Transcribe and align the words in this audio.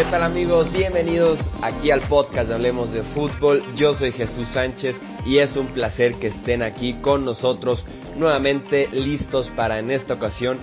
¿Qué 0.00 0.06
tal 0.06 0.22
amigos? 0.22 0.72
Bienvenidos 0.72 1.38
aquí 1.60 1.90
al 1.90 2.00
podcast 2.00 2.48
de 2.48 2.54
Hablemos 2.54 2.90
de 2.90 3.02
Fútbol. 3.02 3.60
Yo 3.76 3.92
soy 3.92 4.12
Jesús 4.12 4.48
Sánchez 4.48 4.96
y 5.26 5.40
es 5.40 5.58
un 5.58 5.66
placer 5.66 6.12
que 6.14 6.28
estén 6.28 6.62
aquí 6.62 6.94
con 6.94 7.26
nosotros 7.26 7.84
nuevamente 8.16 8.88
listos 8.92 9.50
para 9.50 9.78
en 9.78 9.90
esta 9.90 10.14
ocasión 10.14 10.56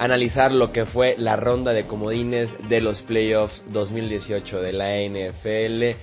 analizar 0.00 0.52
lo 0.52 0.72
que 0.72 0.86
fue 0.86 1.14
la 1.18 1.36
ronda 1.36 1.72
de 1.72 1.84
comodines 1.84 2.68
de 2.68 2.80
los 2.80 3.02
playoffs 3.02 3.62
2018 3.72 4.60
de 4.60 4.72
la 4.72 4.96
NFL. 4.96 5.96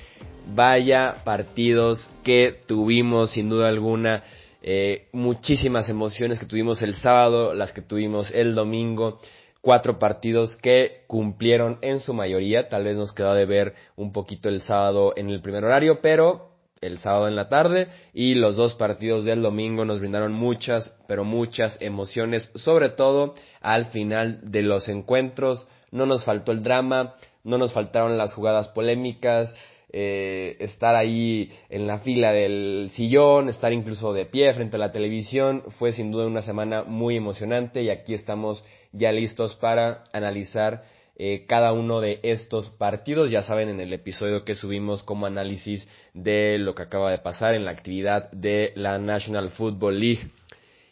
Vaya 0.56 1.16
partidos 1.26 2.10
que 2.24 2.56
tuvimos 2.68 3.32
sin 3.32 3.50
duda 3.50 3.68
alguna. 3.68 4.24
Eh, 4.64 5.08
muchísimas 5.12 5.90
emociones 5.90 6.40
que 6.40 6.46
tuvimos 6.46 6.82
el 6.84 6.96
sábado, 6.96 7.54
las 7.54 7.74
que 7.74 7.82
tuvimos 7.82 8.32
el 8.32 8.56
domingo 8.56 9.20
cuatro 9.62 10.00
partidos 10.00 10.56
que 10.58 11.04
cumplieron 11.08 11.78
en 11.82 12.00
su 12.00 12.14
mayoría. 12.14 12.68
Tal 12.68 12.84
vez 12.84 12.96
nos 12.96 13.14
quedó 13.14 13.34
de 13.34 13.46
ver 13.46 13.76
un 13.96 14.12
poquito 14.12 14.50
el 14.50 14.62
sábado 14.62 15.14
en 15.16 15.30
el 15.30 15.42
primer 15.42 15.64
horario, 15.64 16.02
pero 16.02 16.52
el 16.82 16.98
sábado 16.98 17.28
en 17.28 17.36
la 17.36 17.48
tarde 17.48 17.88
y 18.12 18.34
los 18.34 18.56
dos 18.56 18.74
partidos 18.74 19.24
del 19.24 19.44
domingo 19.44 19.86
nos 19.86 20.00
brindaron 20.00 20.34
muchas, 20.34 20.98
pero 21.08 21.24
muchas 21.24 21.78
emociones, 21.80 22.52
sobre 22.56 22.90
todo 22.90 23.36
al 23.62 23.86
final 23.86 24.40
de 24.44 24.64
los 24.64 24.90
encuentros. 24.90 25.68
No 25.92 26.06
nos 26.06 26.26
faltó 26.26 26.52
el 26.52 26.64
drama, 26.64 27.14
no 27.44 27.58
nos 27.58 27.74
faltaron 27.74 28.18
las 28.18 28.34
jugadas 28.34 28.70
polémicas, 28.70 29.54
eh, 29.94 30.56
estar 30.60 30.96
ahí 30.96 31.52
en 31.70 31.86
la 31.86 32.00
fila 32.00 32.32
del 32.32 32.90
sillón, 32.94 33.50
estar 33.50 33.74
incluso 33.74 34.14
de 34.14 34.26
pie 34.26 34.54
frente 34.54 34.78
a 34.78 34.80
la 34.80 34.92
televisión. 34.92 35.64
Fue 35.78 35.92
sin 35.92 36.12
duda 36.12 36.26
una 36.26 36.42
semana 36.42 36.84
muy 36.84 37.18
emocionante 37.18 37.84
y 37.84 37.90
aquí 37.90 38.14
estamos 38.14 38.64
ya 38.92 39.12
listos 39.12 39.56
para 39.56 40.04
analizar 40.14 40.84
eh, 41.16 41.46
cada 41.48 41.74
uno 41.74 42.02
de 42.02 42.20
estos 42.24 42.70
partidos. 42.70 43.30
Ya 43.30 43.44
saben 43.44 43.70
en 43.70 43.80
el 43.80 43.94
episodio 43.94 44.44
que 44.44 44.56
subimos 44.56 45.04
como 45.04 45.26
análisis 45.26 45.88
de 46.14 46.58
lo 46.58 46.74
que 46.74 46.84
acaba 46.84 47.12
de 47.12 47.20
pasar 47.20 47.54
en 47.54 47.66
la 47.66 47.72
actividad 47.72 48.32
de 48.32 48.74
la 48.76 48.98
National 48.98 49.50
Football 49.50 50.00
League. 50.00 50.32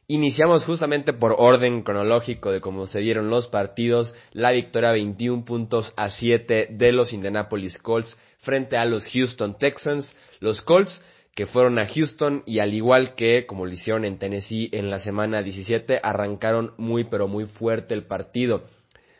Iniciamos 0.08 0.66
justamente 0.66 1.14
por 1.14 1.36
orden 1.38 1.84
cronológico 1.84 2.52
de 2.52 2.62
cómo 2.62 2.88
se 2.88 3.00
dieron 3.00 3.30
los 3.30 3.48
partidos. 3.48 4.14
La 4.32 4.52
victoria 4.52 4.92
21 4.92 5.46
puntos 5.46 5.94
a 5.96 6.10
7 6.10 6.70
de 6.72 6.92
los 6.92 7.14
Indianapolis 7.14 7.78
Colts 7.78 8.18
frente 8.40 8.76
a 8.76 8.86
los 8.86 9.06
Houston 9.06 9.58
Texans. 9.58 10.16
Los 10.40 10.62
Colts 10.62 11.04
que 11.40 11.46
fueron 11.46 11.80
a 11.80 11.88
Houston 11.88 12.44
y 12.46 12.60
al 12.60 12.74
igual 12.74 13.16
que 13.16 13.46
como 13.46 13.66
lo 13.66 13.72
hicieron 13.72 14.04
en 14.04 14.20
Tennessee 14.20 14.68
en 14.74 14.90
la 14.90 15.00
semana 15.00 15.42
17 15.42 16.02
arrancaron 16.04 16.74
muy 16.76 17.06
pero 17.06 17.30
muy 17.30 17.46
fuerte 17.46 17.94
el 17.94 18.04
partido. 18.04 18.66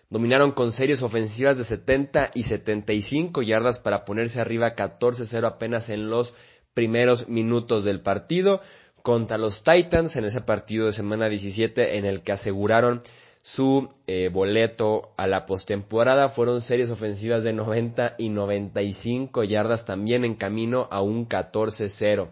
Dominaron 0.10 0.52
con 0.52 0.74
series 0.74 1.02
ofensivas 1.02 1.58
de 1.58 1.64
70 1.64 2.32
y 2.34 2.44
75 2.44 3.42
yardas 3.42 3.80
para 3.80 4.04
ponerse 4.04 4.42
arriba 4.42 4.76
14-0 4.76 5.48
apenas 5.48 5.88
en 5.88 6.10
los 6.10 6.36
primeros 6.74 7.30
minutos 7.30 7.86
del 7.86 8.02
partido 8.02 8.60
contra 9.02 9.38
los 9.38 9.64
Titans 9.64 10.14
en 10.18 10.26
ese 10.26 10.42
partido 10.42 10.88
de 10.88 10.92
semana 10.92 11.30
17 11.30 12.00
en 12.00 12.04
el 12.04 12.24
que 12.24 12.34
aseguraron 12.34 13.02
su 13.42 13.90
eh, 14.08 14.30
boleto 14.30 15.14
a 15.18 15.28
la 15.28 15.46
postemporada. 15.46 16.30
Fueron 16.30 16.62
series 16.62 16.90
ofensivas 16.90 17.44
de 17.44 17.54
90 17.54 18.16
y 18.18 18.30
95 18.30 19.44
yardas 19.44 19.86
también 19.86 20.26
en 20.26 20.36
camino 20.36 20.88
a 20.92 21.02
un 21.02 21.28
14-0. 21.28 22.30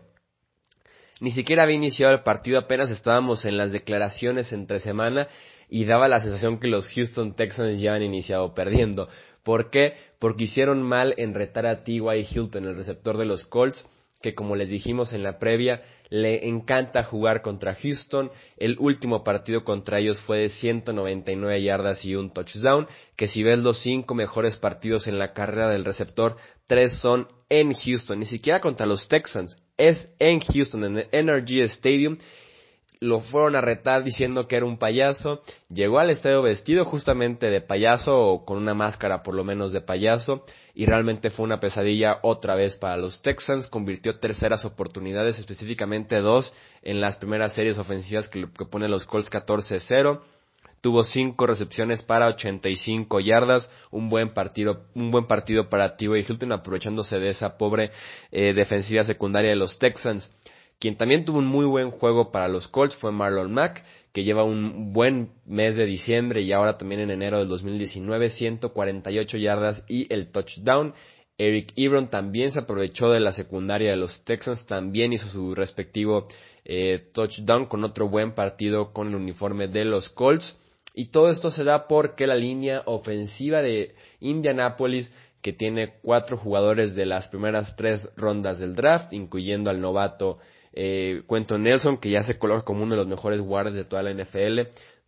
Ni 1.20 1.32
siquiera 1.32 1.64
había 1.64 1.76
iniciado 1.76 2.14
el 2.14 2.22
partido, 2.22 2.60
apenas 2.60 2.92
estábamos 2.92 3.46
en 3.46 3.58
las 3.58 3.72
declaraciones 3.72 4.54
entre 4.54 4.80
semana 4.80 5.28
y 5.68 5.86
daba 5.86 6.08
la 6.08 6.20
sensación 6.20 6.60
que 6.60 6.68
los 6.68 6.88
Houston 6.90 7.36
Texans 7.36 7.82
ya 7.82 7.94
han 7.94 8.04
iniciado 8.04 8.54
perdiendo. 8.54 9.10
¿Por 9.44 9.72
qué? 9.72 9.94
Porque 10.20 10.44
hicieron 10.44 10.84
mal 10.84 11.16
en 11.18 11.34
retar 11.34 11.66
a 11.66 11.84
T.Y. 11.84 12.28
Hilton, 12.30 12.66
el 12.66 12.76
receptor 12.76 13.18
de 13.18 13.26
los 13.26 13.48
Colts, 13.48 13.88
que 14.22 14.34
como 14.34 14.56
les 14.56 14.70
dijimos 14.70 15.14
en 15.14 15.24
la 15.24 15.40
previa, 15.40 15.84
le 16.10 16.48
encanta 16.48 17.04
jugar 17.04 17.42
contra 17.42 17.76
Houston. 17.76 18.32
El 18.58 18.78
último 18.80 19.24
partido 19.24 19.64
contra 19.64 20.00
ellos 20.00 20.20
fue 20.22 20.40
de 20.40 20.50
199 20.50 21.62
yardas 21.62 22.06
y 22.06 22.16
un 22.16 22.32
touchdown, 22.32 22.88
que 23.16 23.28
si 23.28 23.44
ves 23.44 23.60
los 23.60 23.80
cinco 23.80 24.16
mejores 24.16 24.58
partidos 24.58 25.08
en 25.08 25.20
la 25.20 25.34
carrera 25.34 25.70
del 25.70 25.86
receptor, 25.86 26.38
tres 26.66 26.94
son 27.00 27.28
en 27.50 27.74
Houston, 27.74 28.20
ni 28.20 28.26
siquiera 28.26 28.60
contra 28.60 28.86
los 28.86 29.08
Texans, 29.08 29.58
es 29.78 30.10
en 30.20 30.40
Houston, 30.40 30.84
en 30.84 30.98
el 30.98 31.08
Energy 31.12 31.62
Stadium, 31.62 32.18
lo 33.00 33.20
fueron 33.20 33.56
a 33.56 33.62
retar 33.62 34.04
diciendo 34.04 34.48
que 34.48 34.58
era 34.58 34.66
un 34.66 34.78
payaso, 34.78 35.42
llegó 35.70 36.00
al 36.00 36.10
estadio 36.10 36.42
vestido 36.42 36.86
justamente 36.86 37.48
de 37.48 37.62
payaso 37.62 38.18
o 38.18 38.46
con 38.46 38.58
una 38.58 38.74
máscara 38.74 39.24
por 39.24 39.36
lo 39.36 39.44
menos 39.44 39.72
de 39.72 39.82
payaso 39.82 40.44
y 40.74 40.86
realmente 40.86 41.30
fue 41.30 41.46
una 41.46 41.60
pesadilla 41.60 42.20
otra 42.22 42.56
vez 42.56 42.76
para 42.76 42.98
los 42.98 43.22
Texans, 43.22 43.68
convirtió 43.68 44.20
terceras 44.20 44.66
oportunidades, 44.66 45.40
específicamente 45.40 46.20
dos 46.20 46.54
en 46.84 47.02
las 47.02 47.18
primeras 47.18 47.54
series 47.54 47.78
ofensivas 47.78 48.28
que, 48.28 48.48
que 48.52 48.66
pone 48.66 48.88
los 48.88 49.06
Colts 49.06 49.32
14-0. 49.32 50.22
Tuvo 50.80 51.04
cinco 51.04 51.48
recepciones 51.48 52.04
para 52.04 52.28
85 52.28 53.20
yardas, 53.20 53.70
un 53.90 54.10
buen 54.10 54.34
partido, 54.36 54.84
un 54.94 55.10
buen 55.10 55.26
partido 55.26 55.70
para 55.70 55.98
T.Y. 55.98 56.20
Hilton 56.20 56.52
aprovechándose 56.52 57.18
de 57.18 57.30
esa 57.30 57.58
pobre 57.58 57.90
eh, 58.32 58.54
defensiva 58.54 59.04
secundaria 59.04 59.50
de 59.50 59.56
los 59.56 59.80
Texans. 59.80 60.32
Quien 60.80 60.96
también 60.96 61.26
tuvo 61.26 61.40
un 61.40 61.48
muy 61.48 61.66
buen 61.66 61.90
juego 61.90 62.32
para 62.32 62.48
los 62.48 62.68
Colts 62.68 62.96
fue 62.96 63.12
Marlon 63.12 63.52
Mack, 63.52 63.84
que 64.14 64.24
lleva 64.24 64.44
un 64.44 64.94
buen 64.94 65.32
mes 65.46 65.76
de 65.76 65.86
diciembre 65.86 66.42
y 66.42 66.52
ahora 66.52 66.78
también 66.78 67.02
en 67.02 67.12
enero 67.12 67.40
del 67.40 67.48
2019, 67.48 68.30
148 68.30 69.38
yardas 69.38 69.84
y 69.88 70.12
el 70.14 70.32
touchdown. 70.32 70.94
Eric 71.40 71.74
Ebron 71.76 72.10
también 72.10 72.52
se 72.52 72.60
aprovechó 72.60 73.10
de 73.10 73.20
la 73.20 73.32
secundaria 73.32 73.92
de 73.92 73.98
los 73.98 74.24
Texans, 74.24 74.66
también 74.66 75.14
hizo 75.14 75.28
su 75.28 75.54
respectivo 75.54 76.28
eh, 76.66 77.10
touchdown 77.14 77.68
con 77.68 77.84
otro 77.84 78.10
buen 78.10 78.34
partido 78.34 78.92
con 78.92 79.10
el 79.10 79.16
uniforme 79.16 79.68
de 79.68 79.86
los 79.86 80.10
Colts. 80.10 80.58
Y 80.94 81.10
todo 81.12 81.30
esto 81.30 81.52
se 81.52 81.64
da 81.64 81.88
porque 81.88 82.26
la 82.26 82.36
línea 82.36 82.82
ofensiva 82.86 83.62
de 83.62 83.94
Indianapolis, 84.20 85.14
que 85.42 85.54
tiene 85.54 85.94
cuatro 86.02 86.38
jugadores 86.38 86.96
de 86.96 87.06
las 87.06 87.28
primeras 87.30 87.76
tres 87.76 88.10
rondas 88.16 88.60
del 88.60 88.76
draft, 88.76 89.14
incluyendo 89.14 89.70
al 89.70 89.80
novato 89.80 90.40
eh, 90.80 91.24
Cuento 91.26 91.58
Nelson, 91.58 91.98
que 91.98 92.12
ya 92.12 92.22
se 92.22 92.38
coloca 92.38 92.64
como 92.64 92.84
uno 92.84 92.94
de 92.94 92.98
los 92.98 93.08
mejores 93.08 93.42
guardias 93.42 93.76
de 93.76 93.84
toda 93.84 94.04
la 94.04 94.14
NFL, 94.14 94.60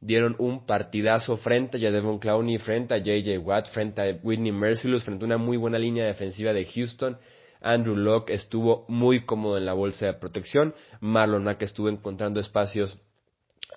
dieron 0.02 0.36
un 0.40 0.66
partidazo 0.66 1.38
frente 1.38 1.78
a 1.78 1.80
Jadevon 1.80 2.18
Clowney, 2.18 2.58
frente 2.58 2.96
a 2.96 2.98
JJ 2.98 3.38
Watt, 3.38 3.68
frente 3.68 4.02
a 4.02 4.20
Whitney 4.24 4.52
Merciless, 4.52 5.04
frente 5.04 5.26
a 5.26 5.28
una 5.28 5.38
muy 5.38 5.58
buena 5.58 5.78
línea 5.78 6.06
defensiva 6.06 6.54
de 6.54 6.66
Houston. 6.66 7.20
Andrew 7.62 7.96
Locke 7.96 8.34
estuvo 8.34 8.86
muy 8.88 9.26
cómodo 9.26 9.60
en 9.60 9.68
la 9.68 9.74
bolsa 9.74 10.08
de 10.08 10.14
protección. 10.14 10.74
Marlon 11.02 11.44
Mack 11.44 11.62
estuvo 11.62 11.88
encontrando 11.88 12.40
espacios 12.40 13.00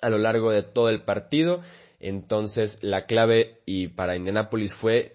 a 0.01 0.09
lo 0.09 0.17
largo 0.17 0.49
de 0.49 0.63
todo 0.63 0.89
el 0.89 1.03
partido. 1.03 1.61
Entonces 1.99 2.79
la 2.81 3.05
clave 3.05 3.59
y 3.67 3.89
para 3.89 4.15
Indianapolis 4.15 4.73
fue 4.73 5.13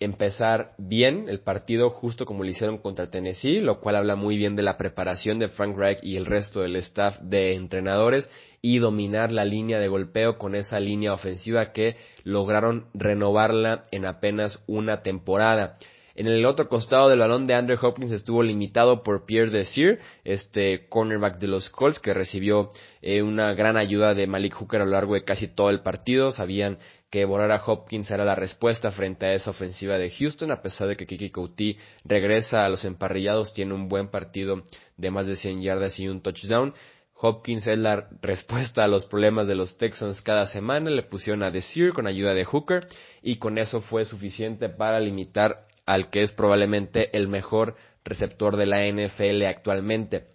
empezar 0.00 0.72
bien 0.78 1.28
el 1.28 1.40
partido 1.40 1.90
justo 1.90 2.24
como 2.24 2.42
lo 2.42 2.50
hicieron 2.50 2.78
contra 2.78 3.10
Tennessee, 3.10 3.60
lo 3.60 3.80
cual 3.80 3.96
habla 3.96 4.16
muy 4.16 4.38
bien 4.38 4.56
de 4.56 4.62
la 4.62 4.78
preparación 4.78 5.38
de 5.38 5.48
Frank 5.48 5.76
Reich 5.76 5.98
y 6.02 6.16
el 6.16 6.24
resto 6.24 6.62
del 6.62 6.76
staff 6.76 7.20
de 7.20 7.54
entrenadores 7.54 8.28
y 8.62 8.78
dominar 8.78 9.30
la 9.30 9.44
línea 9.44 9.78
de 9.78 9.88
golpeo 9.88 10.38
con 10.38 10.54
esa 10.54 10.80
línea 10.80 11.12
ofensiva 11.12 11.72
que 11.72 11.96
lograron 12.24 12.86
renovarla 12.94 13.84
en 13.90 14.06
apenas 14.06 14.64
una 14.66 15.02
temporada. 15.02 15.78
En 16.14 16.26
el 16.26 16.44
otro 16.44 16.68
costado 16.68 17.08
del 17.08 17.20
balón 17.20 17.44
de 17.44 17.54
Andrew 17.54 17.78
Hopkins 17.80 18.10
estuvo 18.10 18.42
limitado 18.42 19.02
por 19.02 19.24
Pierre 19.24 19.50
Desir, 19.50 20.00
este 20.24 20.88
cornerback 20.88 21.38
de 21.38 21.46
los 21.46 21.70
Colts 21.70 22.00
que 22.00 22.12
recibió 22.12 22.70
eh, 23.00 23.22
una 23.22 23.54
gran 23.54 23.76
ayuda 23.76 24.12
de 24.14 24.26
Malik 24.26 24.54
Hooker 24.54 24.82
a 24.82 24.84
lo 24.84 24.90
largo 24.90 25.14
de 25.14 25.24
casi 25.24 25.48
todo 25.48 25.70
el 25.70 25.80
partido. 25.80 26.30
Sabían 26.32 26.78
que 27.10 27.24
borrar 27.24 27.50
a 27.50 27.62
Hopkins 27.64 28.10
era 28.10 28.24
la 28.24 28.36
respuesta 28.36 28.92
frente 28.92 29.26
a 29.26 29.34
esa 29.34 29.50
ofensiva 29.50 29.98
de 29.98 30.10
Houston, 30.10 30.52
a 30.52 30.62
pesar 30.62 30.88
de 30.88 30.96
que 30.96 31.06
Kiki 31.06 31.30
Couty 31.30 31.76
regresa 32.04 32.64
a 32.64 32.68
los 32.68 32.84
emparrillados, 32.84 33.52
tiene 33.52 33.74
un 33.74 33.88
buen 33.88 34.08
partido 34.08 34.62
de 34.96 35.10
más 35.10 35.26
de 35.26 35.36
100 35.36 35.60
yardas 35.60 35.98
y 35.98 36.08
un 36.08 36.22
touchdown. 36.22 36.72
Hopkins 37.14 37.66
es 37.66 37.76
la 37.76 38.08
respuesta 38.22 38.84
a 38.84 38.88
los 38.88 39.04
problemas 39.06 39.46
de 39.46 39.56
los 39.56 39.76
Texans 39.76 40.22
cada 40.22 40.46
semana, 40.46 40.88
le 40.88 41.02
pusieron 41.02 41.42
a 41.42 41.50
Desir 41.50 41.92
con 41.92 42.06
ayuda 42.06 42.32
de 42.32 42.44
Hooker 42.44 42.86
y 43.22 43.36
con 43.36 43.58
eso 43.58 43.80
fue 43.80 44.04
suficiente 44.04 44.68
para 44.68 45.00
limitar 45.00 45.66
al 45.84 46.10
que 46.10 46.22
es 46.22 46.30
probablemente 46.30 47.14
el 47.16 47.28
mejor 47.28 47.74
receptor 48.04 48.56
de 48.56 48.66
la 48.66 48.86
NFL 48.86 49.42
actualmente. 49.44 50.28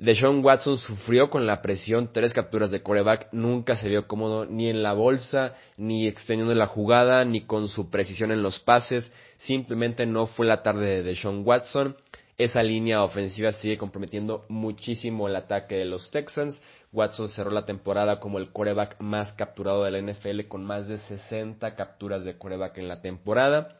Deshaun 0.00 0.42
Watson 0.42 0.78
sufrió 0.78 1.28
con 1.28 1.46
la 1.46 1.60
presión, 1.60 2.10
tres 2.10 2.32
capturas 2.32 2.70
de 2.70 2.82
coreback, 2.82 3.28
nunca 3.32 3.76
se 3.76 3.90
vio 3.90 4.08
cómodo 4.08 4.46
ni 4.46 4.70
en 4.70 4.82
la 4.82 4.94
bolsa, 4.94 5.52
ni 5.76 6.06
extendiendo 6.06 6.54
la 6.54 6.68
jugada, 6.68 7.22
ni 7.26 7.42
con 7.42 7.68
su 7.68 7.90
precisión 7.90 8.32
en 8.32 8.42
los 8.42 8.60
pases, 8.60 9.12
simplemente 9.36 10.06
no 10.06 10.24
fue 10.24 10.46
la 10.46 10.62
tarde 10.62 10.86
de 10.86 11.02
Deshaun 11.02 11.42
Watson. 11.46 11.96
Esa 12.38 12.62
línea 12.62 13.02
ofensiva 13.02 13.52
sigue 13.52 13.76
comprometiendo 13.76 14.46
muchísimo 14.48 15.28
el 15.28 15.36
ataque 15.36 15.74
de 15.74 15.84
los 15.84 16.10
Texans. 16.10 16.62
Watson 16.92 17.28
cerró 17.28 17.50
la 17.50 17.66
temporada 17.66 18.20
como 18.20 18.38
el 18.38 18.52
coreback 18.52 18.98
más 19.02 19.34
capturado 19.34 19.84
de 19.84 19.90
la 19.90 20.00
NFL 20.00 20.48
con 20.48 20.64
más 20.64 20.88
de 20.88 20.96
60 20.96 21.74
capturas 21.74 22.24
de 22.24 22.38
coreback 22.38 22.78
en 22.78 22.88
la 22.88 23.02
temporada. 23.02 23.76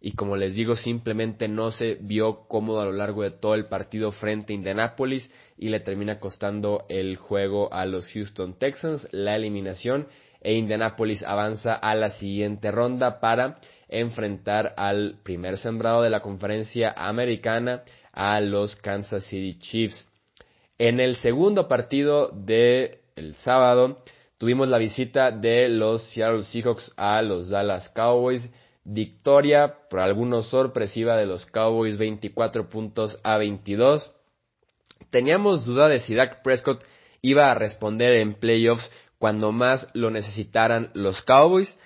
Y 0.00 0.12
como 0.12 0.36
les 0.36 0.54
digo 0.54 0.76
simplemente 0.76 1.46
no 1.48 1.70
se 1.70 1.94
vio 2.00 2.46
cómodo 2.48 2.80
a 2.80 2.86
lo 2.86 2.92
largo 2.92 3.22
de 3.22 3.30
todo 3.30 3.54
el 3.54 3.66
partido 3.66 4.12
frente 4.12 4.52
a 4.52 4.56
Indianapolis 4.56 5.30
y 5.58 5.68
le 5.68 5.80
termina 5.80 6.18
costando 6.18 6.86
el 6.88 7.16
juego 7.16 7.72
a 7.72 7.84
los 7.84 8.10
Houston 8.12 8.58
Texans 8.58 9.06
la 9.12 9.36
eliminación 9.36 10.08
e 10.40 10.54
Indianapolis 10.54 11.22
avanza 11.22 11.74
a 11.74 11.94
la 11.94 12.10
siguiente 12.10 12.70
ronda 12.70 13.20
para 13.20 13.58
enfrentar 13.88 14.74
al 14.76 15.18
primer 15.22 15.58
sembrado 15.58 16.02
de 16.02 16.10
la 16.10 16.20
conferencia 16.20 16.94
americana 16.96 17.82
a 18.12 18.40
los 18.40 18.76
Kansas 18.76 19.24
City 19.24 19.58
Chiefs. 19.58 20.08
En 20.78 21.00
el 21.00 21.16
segundo 21.16 21.68
partido 21.68 22.30
del 22.32 22.98
el 23.16 23.34
sábado 23.34 24.02
tuvimos 24.38 24.68
la 24.68 24.78
visita 24.78 25.30
de 25.30 25.68
los 25.68 26.02
Seattle 26.10 26.42
Seahawks 26.42 26.92
a 26.96 27.20
los 27.20 27.50
Dallas 27.50 27.90
Cowboys. 27.90 28.50
Victoria, 28.92 29.76
por 29.88 30.00
algunos 30.00 30.48
sorpresiva, 30.48 31.16
de 31.16 31.24
los 31.24 31.46
Cowboys 31.46 31.96
24 31.96 32.68
puntos 32.68 33.20
a 33.22 33.38
22. 33.38 34.12
Teníamos 35.10 35.64
duda 35.64 35.88
de 35.88 36.00
si 36.00 36.16
Dak 36.16 36.42
Prescott 36.42 36.84
iba 37.22 37.50
a 37.50 37.54
responder 37.54 38.14
en 38.14 38.34
playoffs 38.34 38.90
cuando 39.18 39.52
más 39.52 39.86
lo 39.94 40.10
necesitaran 40.10 40.90
los 40.94 41.22
Cowboys. 41.22 41.78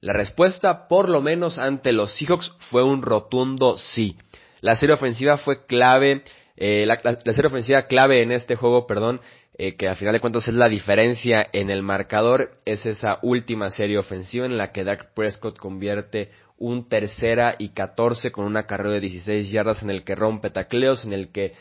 La 0.00 0.12
respuesta, 0.12 0.86
por 0.86 1.08
lo 1.08 1.20
menos 1.20 1.58
ante 1.58 1.92
los 1.92 2.12
Seahawks, 2.12 2.54
fue 2.70 2.84
un 2.84 3.02
rotundo 3.02 3.76
sí. 3.76 4.16
La 4.60 4.76
serie 4.76 4.94
ofensiva 4.94 5.38
fue 5.38 5.66
clave 5.66 6.22
eh, 6.56 6.84
la, 6.86 7.00
serie 7.32 7.46
ofensiva 7.46 7.86
clave 7.86 8.22
en 8.22 8.32
este 8.32 8.56
juego, 8.56 8.86
perdón, 8.86 9.20
eh, 9.56 9.76
que 9.76 9.88
al 9.88 9.96
final 9.96 10.14
de 10.14 10.20
cuentas 10.20 10.48
es 10.48 10.54
la 10.54 10.68
diferencia 10.68 11.46
en 11.52 11.70
el 11.70 11.82
marcador, 11.82 12.52
es 12.64 12.86
esa 12.86 13.18
última 13.22 13.70
serie 13.70 13.98
ofensiva 13.98 14.46
en 14.46 14.58
la 14.58 14.72
que 14.72 14.84
Dak 14.84 15.14
Prescott 15.14 15.58
convierte 15.58 16.30
un 16.58 16.88
tercera 16.88 17.56
y 17.58 17.70
catorce 17.70 18.30
con 18.30 18.44
una 18.44 18.66
carrera 18.66 18.94
de 18.94 19.00
16 19.00 19.50
yardas 19.50 19.82
en 19.82 19.90
el 19.90 20.04
que 20.04 20.14
rompe 20.14 20.50
tacleos, 20.50 21.04
en 21.04 21.12
el 21.12 21.32
que 21.32 21.54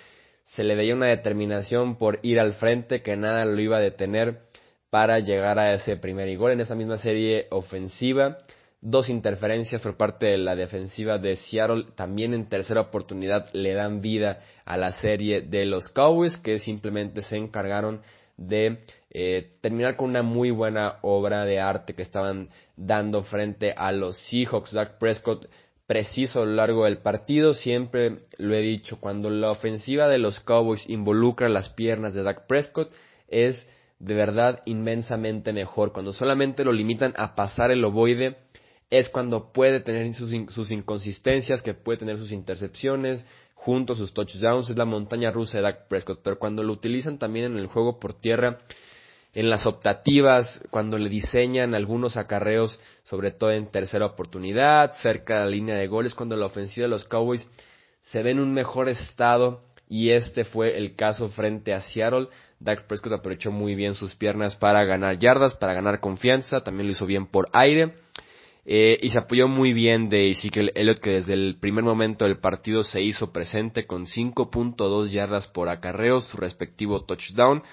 se 0.44 0.64
le 0.64 0.76
veía 0.76 0.96
una 0.96 1.08
determinación 1.08 1.98
por 1.98 2.20
ir 2.22 2.40
al 2.40 2.54
frente 2.54 3.02
que 3.02 3.16
nada 3.16 3.46
lo 3.46 3.60
iba 3.60 3.78
a 3.78 3.82
detener 3.82 4.42
para 4.90 5.20
llegar 5.20 5.58
a 5.58 5.74
ese 5.74 5.96
primer 5.96 6.38
gol 6.38 6.52
en 6.52 6.60
esa 6.60 6.76
misma 6.76 6.98
serie 6.98 7.48
ofensiva 7.50 8.40
dos 8.82 9.10
interferencias 9.10 9.82
por 9.82 9.96
parte 9.96 10.26
de 10.26 10.38
la 10.38 10.56
defensiva 10.56 11.20
de 11.20 11.36
Seattle. 11.36 11.86
También 11.96 12.34
en 12.34 12.50
tercera 12.50 12.82
oportunidad 12.82 13.50
le 13.54 13.74
dan 13.74 14.02
vida 14.02 14.40
a 14.66 14.76
la 14.76 14.92
serie 14.92 15.42
de 15.42 15.66
los 15.66 15.90
Cowboys 15.90 16.38
que 16.38 16.60
simplemente 16.60 17.22
se 17.22 17.38
encargaron 17.38 18.02
de 18.38 18.80
eh, 19.12 19.52
terminar 19.62 19.96
con 19.96 20.10
una 20.10 20.24
muy 20.24 20.50
buena 20.50 20.98
obra 21.04 21.46
de 21.46 21.60
arte 21.60 21.94
que 21.94 22.02
estaban 22.02 22.50
dando 22.76 23.24
frente 23.24 23.74
a 23.78 23.92
los 23.92 24.18
Seahawks. 24.18 24.74
Dak 24.74 24.98
Prescott 24.98 25.48
preciso 25.86 26.42
a 26.42 26.46
lo 26.46 26.54
largo 26.54 26.86
del 26.86 26.98
partido. 26.98 27.54
Siempre 27.54 28.26
lo 28.38 28.56
he 28.56 28.62
dicho, 28.62 29.00
cuando 29.00 29.30
la 29.30 29.52
ofensiva 29.52 30.08
de 30.08 30.18
los 30.18 30.40
Cowboys 30.40 30.90
involucra 30.90 31.50
las 31.50 31.70
piernas 31.70 32.16
de 32.16 32.24
Dak 32.24 32.48
Prescott 32.48 32.92
es 33.28 33.70
de 34.00 34.16
verdad 34.16 34.62
inmensamente 34.66 35.54
mejor. 35.54 35.94
Cuando 35.94 36.12
solamente 36.12 36.66
lo 36.66 36.72
limitan 36.72 37.14
a 37.18 37.36
pasar 37.36 37.70
el 37.70 37.84
ovoide, 37.86 38.38
es 38.92 39.10
cuando 39.10 39.52
puede 39.52 39.80
tener 39.80 40.14
sus, 40.14 40.32
sus, 40.50 40.72
inconsistencias, 40.72 41.64
que 41.64 41.74
puede 41.74 42.00
tener 42.00 42.18
sus 42.18 42.32
intercepciones, 42.32 43.26
junto 43.56 43.94
a 43.94 43.96
sus 43.96 44.14
touchdowns, 44.14 44.70
es 44.70 44.78
la 44.78 44.86
montaña 44.86 45.32
rusa 45.32 45.58
de 45.58 45.64
Dak 45.64 45.88
Prescott, 45.88 46.20
pero 46.24 46.38
cuando 46.38 46.62
lo 46.62 46.74
utilizan 46.74 47.18
también 47.18 47.46
en 47.46 47.58
el 47.58 47.68
juego 47.68 48.00
por 48.00 48.14
tierra, 48.14 48.60
en 49.34 49.50
las 49.50 49.66
optativas, 49.66 50.62
cuando 50.72 50.98
le 50.98 51.10
diseñan 51.10 51.74
algunos 51.74 52.18
acarreos, 52.18 52.82
sobre 53.04 53.32
todo 53.32 53.52
en 53.52 53.72
tercera 53.72 54.06
oportunidad, 54.06 54.94
cerca 54.96 55.40
de 55.40 55.46
la 55.46 55.52
línea 55.52 55.76
de 55.76 55.88
goles, 55.88 56.14
cuando 56.14 56.36
la 56.36 56.48
ofensiva 56.48 56.86
de 56.86 56.90
los 56.90 57.06
Cowboys 57.06 57.48
se 58.02 58.24
ve 58.24 58.32
en 58.32 58.40
un 58.40 58.54
mejor 58.54 58.90
estado, 58.90 59.62
y 59.88 60.12
este 60.12 60.44
fue 60.44 60.78
el 60.78 60.96
caso 60.96 61.30
frente 61.30 61.74
a 61.74 61.82
Seattle. 61.82 62.30
Dak 62.60 62.88
Prescott 62.88 63.14
aprovechó 63.14 63.52
muy 63.52 63.76
bien 63.76 63.94
sus 63.94 64.16
piernas 64.16 64.56
para 64.56 64.84
ganar 64.86 65.20
yardas, 65.20 65.56
para 65.56 65.74
ganar 65.74 66.00
confianza, 66.00 66.62
también 66.62 66.88
lo 66.88 66.94
hizo 66.94 67.06
bien 67.06 67.28
por 67.28 67.48
aire. 67.54 67.96
Eh, 68.64 69.00
y 69.02 69.10
se 69.10 69.18
apoyó 69.18 69.48
muy 69.48 69.74
bien 69.74 70.08
de 70.10 70.30
Ezekiel 70.30 70.72
Elliott 70.76 71.00
que 71.00 71.12
desde 71.12 71.34
el 71.34 71.58
primer 71.60 71.84
momento 71.84 72.26
del 72.26 72.40
partido 72.40 72.84
se 72.84 73.02
hizo 73.02 73.34
presente 73.34 73.88
con 73.88 74.06
5.2 74.06 75.10
yardas 75.10 75.48
por 75.48 75.68
acarreo, 75.70 76.22
su 76.22 76.38
respectivo 76.38 77.06
touchdown. 77.06 77.64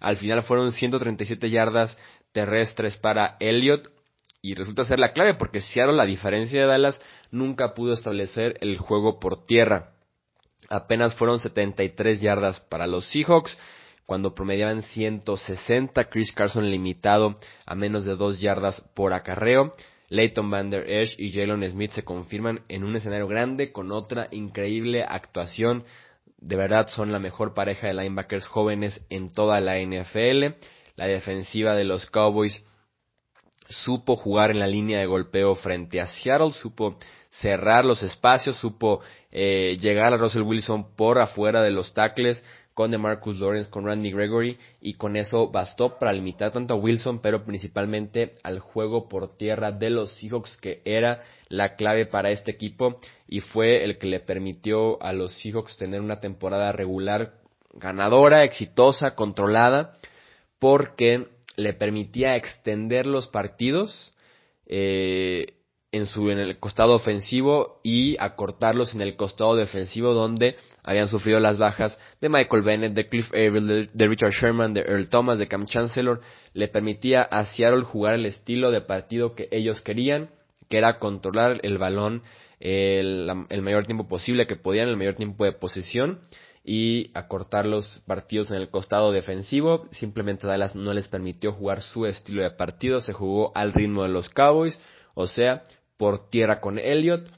Al 0.00 0.16
final 0.16 0.42
fueron 0.42 0.72
137 0.72 1.50
yardas 1.50 1.98
terrestres 2.32 2.96
para 2.96 3.36
Elliott 3.40 3.90
y 4.40 4.54
resulta 4.54 4.84
ser 4.84 4.98
la 4.98 5.12
clave 5.12 5.34
porque 5.34 5.60
Seattle, 5.60 5.96
la 5.96 6.06
diferencia 6.06 6.60
de 6.60 6.66
Dallas, 6.66 7.00
nunca 7.30 7.74
pudo 7.74 7.92
establecer 7.92 8.56
el 8.60 8.78
juego 8.78 9.18
por 9.18 9.44
tierra. 9.44 9.92
Apenas 10.70 11.14
fueron 11.14 11.40
73 11.40 12.20
yardas 12.20 12.60
para 12.60 12.86
los 12.86 13.06
Seahawks 13.06 13.58
cuando 14.06 14.34
promediaban 14.34 14.82
160, 14.82 16.08
Chris 16.08 16.32
Carson 16.32 16.70
limitado 16.70 17.34
a 17.66 17.74
menos 17.74 18.06
de 18.06 18.16
2 18.16 18.40
yardas 18.40 18.80
por 18.94 19.12
acarreo. 19.12 19.72
Leighton 20.08 20.50
Van 20.50 20.70
Der 20.70 20.88
Esch 20.88 21.18
y 21.18 21.32
Jalen 21.32 21.68
Smith 21.70 21.90
se 21.90 22.04
confirman 22.04 22.60
en 22.68 22.84
un 22.84 22.96
escenario 22.96 23.28
grande 23.28 23.72
con 23.72 23.92
otra 23.92 24.28
increíble 24.30 25.04
actuación. 25.06 25.84
De 26.38 26.56
verdad 26.56 26.88
son 26.88 27.12
la 27.12 27.18
mejor 27.18 27.54
pareja 27.54 27.88
de 27.88 27.94
linebackers 27.94 28.46
jóvenes 28.46 29.04
en 29.10 29.32
toda 29.32 29.60
la 29.60 29.78
NFL. 29.78 30.56
La 30.96 31.06
defensiva 31.06 31.74
de 31.74 31.84
los 31.84 32.06
Cowboys 32.06 32.64
supo 33.68 34.16
jugar 34.16 34.50
en 34.50 34.58
la 34.58 34.66
línea 34.66 34.98
de 34.98 35.06
golpeo 35.06 35.54
frente 35.54 36.00
a 36.00 36.06
Seattle, 36.06 36.52
supo 36.52 36.98
cerrar 37.30 37.84
los 37.84 38.02
espacios, 38.02 38.56
supo 38.56 39.00
eh, 39.30 39.76
llegar 39.80 40.14
a 40.14 40.16
Russell 40.16 40.42
Wilson 40.42 40.94
por 40.96 41.20
afuera 41.20 41.60
de 41.62 41.70
los 41.70 41.92
tackles, 41.92 42.42
con 42.78 42.92
DeMarcus 42.92 43.40
Lawrence, 43.40 43.68
con 43.68 43.86
Randy 43.86 44.12
Gregory, 44.12 44.56
y 44.80 44.94
con 44.94 45.16
eso 45.16 45.50
bastó 45.50 45.98
para 45.98 46.12
limitar 46.12 46.52
tanto 46.52 46.74
a 46.74 46.76
Wilson, 46.76 47.18
pero 47.20 47.44
principalmente 47.44 48.36
al 48.44 48.60
juego 48.60 49.08
por 49.08 49.36
tierra 49.36 49.72
de 49.72 49.90
los 49.90 50.12
Seahawks, 50.12 50.56
que 50.58 50.80
era 50.84 51.22
la 51.48 51.74
clave 51.74 52.06
para 52.06 52.30
este 52.30 52.52
equipo 52.52 53.00
y 53.26 53.40
fue 53.40 53.82
el 53.82 53.98
que 53.98 54.06
le 54.06 54.20
permitió 54.20 55.02
a 55.02 55.12
los 55.12 55.32
Seahawks 55.40 55.76
tener 55.76 56.00
una 56.00 56.20
temporada 56.20 56.70
regular 56.70 57.32
ganadora, 57.72 58.44
exitosa, 58.44 59.16
controlada, 59.16 59.98
porque 60.60 61.26
le 61.56 61.72
permitía 61.72 62.36
extender 62.36 63.06
los 63.06 63.26
partidos 63.26 64.14
eh, 64.66 65.57
en 65.90 66.06
su 66.06 66.30
en 66.30 66.38
el 66.38 66.58
costado 66.58 66.94
ofensivo 66.94 67.80
y 67.82 68.16
acortarlos 68.18 68.94
en 68.94 69.00
el 69.00 69.16
costado 69.16 69.56
defensivo 69.56 70.12
donde 70.12 70.56
habían 70.82 71.08
sufrido 71.08 71.40
las 71.40 71.56
bajas 71.56 71.98
de 72.20 72.28
Michael 72.28 72.62
Bennett, 72.62 72.92
de 72.92 73.08
Cliff 73.08 73.30
Averill, 73.32 73.88
de, 73.92 74.06
Richard 74.06 74.32
Sherman, 74.32 74.74
de 74.74 74.82
Earl 74.82 75.08
Thomas, 75.08 75.38
de 75.38 75.48
Cam 75.48 75.64
Chancellor, 75.64 76.20
le 76.52 76.68
permitía 76.68 77.22
a 77.22 77.44
Seattle 77.44 77.84
jugar 77.84 78.16
el 78.16 78.26
estilo 78.26 78.70
de 78.70 78.82
partido 78.82 79.34
que 79.34 79.48
ellos 79.50 79.80
querían, 79.80 80.30
que 80.68 80.78
era 80.78 80.98
controlar 80.98 81.60
el 81.62 81.78
balón 81.78 82.22
el, 82.60 83.30
el 83.48 83.62
mayor 83.62 83.86
tiempo 83.86 84.08
posible 84.08 84.46
que 84.46 84.56
podían, 84.56 84.88
el 84.88 84.96
mayor 84.96 85.14
tiempo 85.14 85.44
de 85.44 85.52
posición 85.52 86.20
y 86.64 87.10
acortar 87.14 87.64
los 87.64 88.02
partidos 88.06 88.50
en 88.50 88.56
el 88.56 88.68
costado 88.68 89.10
defensivo. 89.10 89.88
Simplemente 89.90 90.46
Dallas 90.46 90.74
no 90.74 90.92
les 90.92 91.08
permitió 91.08 91.52
jugar 91.52 91.80
su 91.80 92.04
estilo 92.04 92.42
de 92.42 92.50
partido, 92.50 93.00
se 93.00 93.14
jugó 93.14 93.52
al 93.54 93.72
ritmo 93.72 94.02
de 94.02 94.10
los 94.10 94.28
Cowboys, 94.28 94.78
o 95.14 95.26
sea, 95.26 95.62
por 95.98 96.30
tierra 96.30 96.60
con 96.60 96.78
Elliott, 96.78 97.28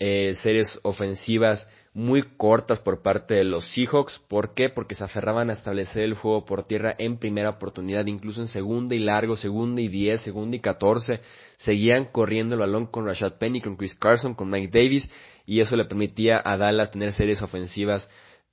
eh, 0.00 0.34
series 0.42 0.80
ofensivas 0.82 1.68
muy 1.94 2.22
cortas 2.36 2.78
por 2.78 3.02
parte 3.02 3.34
de 3.34 3.44
los 3.44 3.64
Seahawks. 3.72 4.20
¿Por 4.28 4.54
qué? 4.54 4.68
Porque 4.68 4.94
se 4.94 5.04
aferraban 5.04 5.50
a 5.50 5.54
establecer 5.54 6.04
el 6.04 6.14
juego 6.14 6.44
por 6.44 6.64
tierra 6.64 6.94
en 6.98 7.18
primera 7.18 7.50
oportunidad, 7.50 8.06
incluso 8.06 8.40
en 8.40 8.48
segunda 8.48 8.94
y 8.94 9.00
largo, 9.00 9.36
segunda 9.36 9.82
y 9.82 9.88
diez, 9.88 10.20
segunda 10.20 10.56
y 10.56 10.60
catorce. 10.60 11.20
Seguían 11.56 12.06
corriendo 12.06 12.54
el 12.54 12.60
balón 12.60 12.86
con 12.86 13.06
Rashad 13.06 13.38
Penny, 13.38 13.60
con 13.60 13.76
Chris 13.76 13.94
Carson, 13.94 14.34
con 14.34 14.50
Mike 14.50 14.70
Davis, 14.72 15.10
y 15.44 15.60
eso 15.60 15.76
le 15.76 15.86
permitía 15.86 16.40
a 16.44 16.56
Dallas 16.56 16.90
tener 16.90 17.12
series 17.12 17.42
ofensivas 17.42 18.08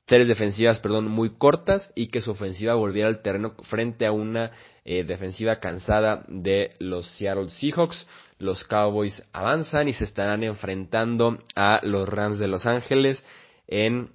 series 0.08 0.28
defensivas, 0.28 0.80
perdón, 0.80 1.08
muy 1.08 1.36
cortas 1.36 1.92
y 1.96 2.08
que 2.08 2.22
su 2.22 2.32
ofensiva 2.32 2.76
volviera 2.76 3.10
al 3.10 3.22
terreno 3.22 3.56
frente 3.64 4.06
a 4.06 4.12
una 4.12 4.52
eh, 4.84 5.04
defensiva 5.04 5.60
cansada 5.60 6.24
de 6.28 6.76
los 6.80 7.08
Seattle 7.18 7.50
Seahawks. 7.50 8.08
Los 8.38 8.64
Cowboys 8.66 9.24
avanzan 9.32 9.88
y 9.88 9.94
se 9.94 10.04
estarán 10.04 10.44
enfrentando 10.44 11.40
a 11.56 11.80
los 11.84 12.08
Rams 12.10 12.40
de 12.40 12.48
Los 12.48 12.66
Ángeles 12.66 13.24
en 13.68 14.10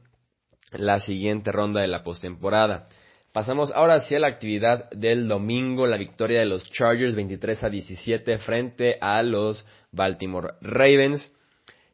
la 0.73 1.01
siguiente 1.01 1.53
ronda 1.53 1.81
de 1.81 1.89
la 1.89 2.05
postemporada. 2.05 2.89
Pasamos 3.33 3.71
ahora 3.71 3.95
hacia 3.95 4.19
la 4.19 4.27
actividad 4.27 4.91
del 4.91 5.29
domingo, 5.29 5.87
la 5.87 5.97
victoria 5.97 6.41
de 6.41 6.47
los 6.47 6.65
Chargers 6.71 7.15
23 7.15 7.63
a 7.63 7.71
17 7.71 8.39
frente 8.39 8.99
a 9.01 9.23
los 9.23 9.65
Baltimore 9.93 10.55
Ravens. 10.61 11.33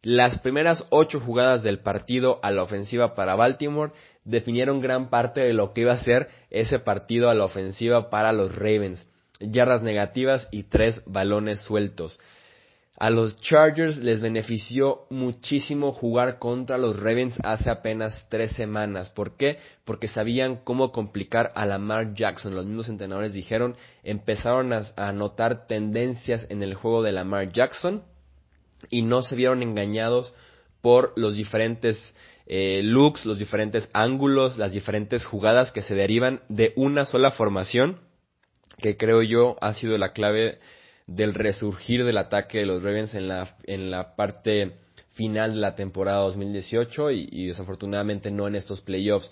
Las 0.03 0.39
primeras 0.41 0.87
ocho 0.91 1.21
jugadas 1.21 1.63
del 1.63 1.81
partido 1.81 2.41
a 2.43 2.51
la 2.51 2.63
ofensiva 2.63 3.15
para 3.15 3.35
Baltimore 3.35 3.93
definieron 4.25 4.81
gran 4.81 5.11
parte 5.11 5.41
de 5.41 5.53
lo 5.53 5.73
que 5.73 5.83
iba 5.83 5.93
a 5.93 5.99
ser 5.99 6.29
ese 6.51 6.79
partido 6.79 7.29
a 7.29 7.35
la 7.35 7.45
ofensiva 7.45 8.09
para 8.09 8.33
los 8.33 8.55
Ravens. 8.55 9.07
Yardas 9.41 9.83
negativas 9.83 10.49
y 10.51 10.65
tres 10.65 11.03
balones 11.07 11.61
sueltos. 11.61 12.19
A 12.99 13.11
los 13.11 13.39
Chargers 13.41 13.99
les 13.99 14.23
benefició 14.23 15.03
muchísimo 15.11 15.93
jugar 15.93 16.39
contra 16.39 16.79
los 16.79 16.99
Ravens 16.99 17.39
hace 17.45 17.71
apenas 17.71 18.27
tres 18.31 18.53
semanas. 18.53 19.11
¿Por 19.11 19.37
qué? 19.37 19.59
Porque 19.85 20.09
sabían 20.09 20.61
cómo 20.65 20.93
complicar 20.93 21.53
a 21.57 21.67
Lamar 21.67 22.15
Jackson. 22.15 22.55
Los 22.55 22.65
mismos 22.65 22.89
entrenadores 22.89 23.35
dijeron, 23.35 23.77
empezaron 24.03 24.73
a, 24.73 25.13
notar 25.13 25.67
tendencias 25.67 26.47
en 26.49 26.63
el 26.63 26.75
juego 26.75 27.03
de 27.03 27.13
Lamar 27.13 27.53
Jackson 27.53 28.03
y 28.89 29.03
no 29.03 29.21
se 29.21 29.37
vieron 29.37 29.63
engañados 29.63 30.35
por 30.81 31.13
los 31.17 31.35
diferentes 31.35 32.15
eh, 32.47 32.81
looks, 32.83 33.27
los 33.27 33.39
diferentes 33.39 33.91
ángulos, 33.93 34.57
las 34.57 34.73
diferentes 34.73 35.27
jugadas 35.27 35.71
que 35.71 35.83
se 35.83 35.95
derivan 35.95 36.41
de 36.49 36.73
una 36.77 37.05
sola 37.05 37.31
formación, 37.33 38.01
que 38.79 38.97
creo 38.97 39.23
yo 39.23 39.57
ha 39.61 39.73
sido 39.75 39.97
la 39.99 40.13
clave 40.13 40.59
del 41.07 41.35
resurgir 41.35 42.05
del 42.05 42.19
ataque 42.19 42.59
de 42.59 42.67
los 42.67 42.83
Ravens 42.83 43.15
en 43.15 43.29
la, 43.29 43.57
en 43.65 43.91
la 43.91 44.17
parte 44.17 44.73
final 45.15 45.55
de 45.55 45.61
la 45.61 45.75
temporada 45.75 46.21
2018 46.21 47.11
y, 47.13 47.29
y 47.31 47.47
desafortunadamente 47.47 48.31
no 48.31 48.49
en 48.49 48.57
estos 48.57 48.81
playoffs. 48.81 49.31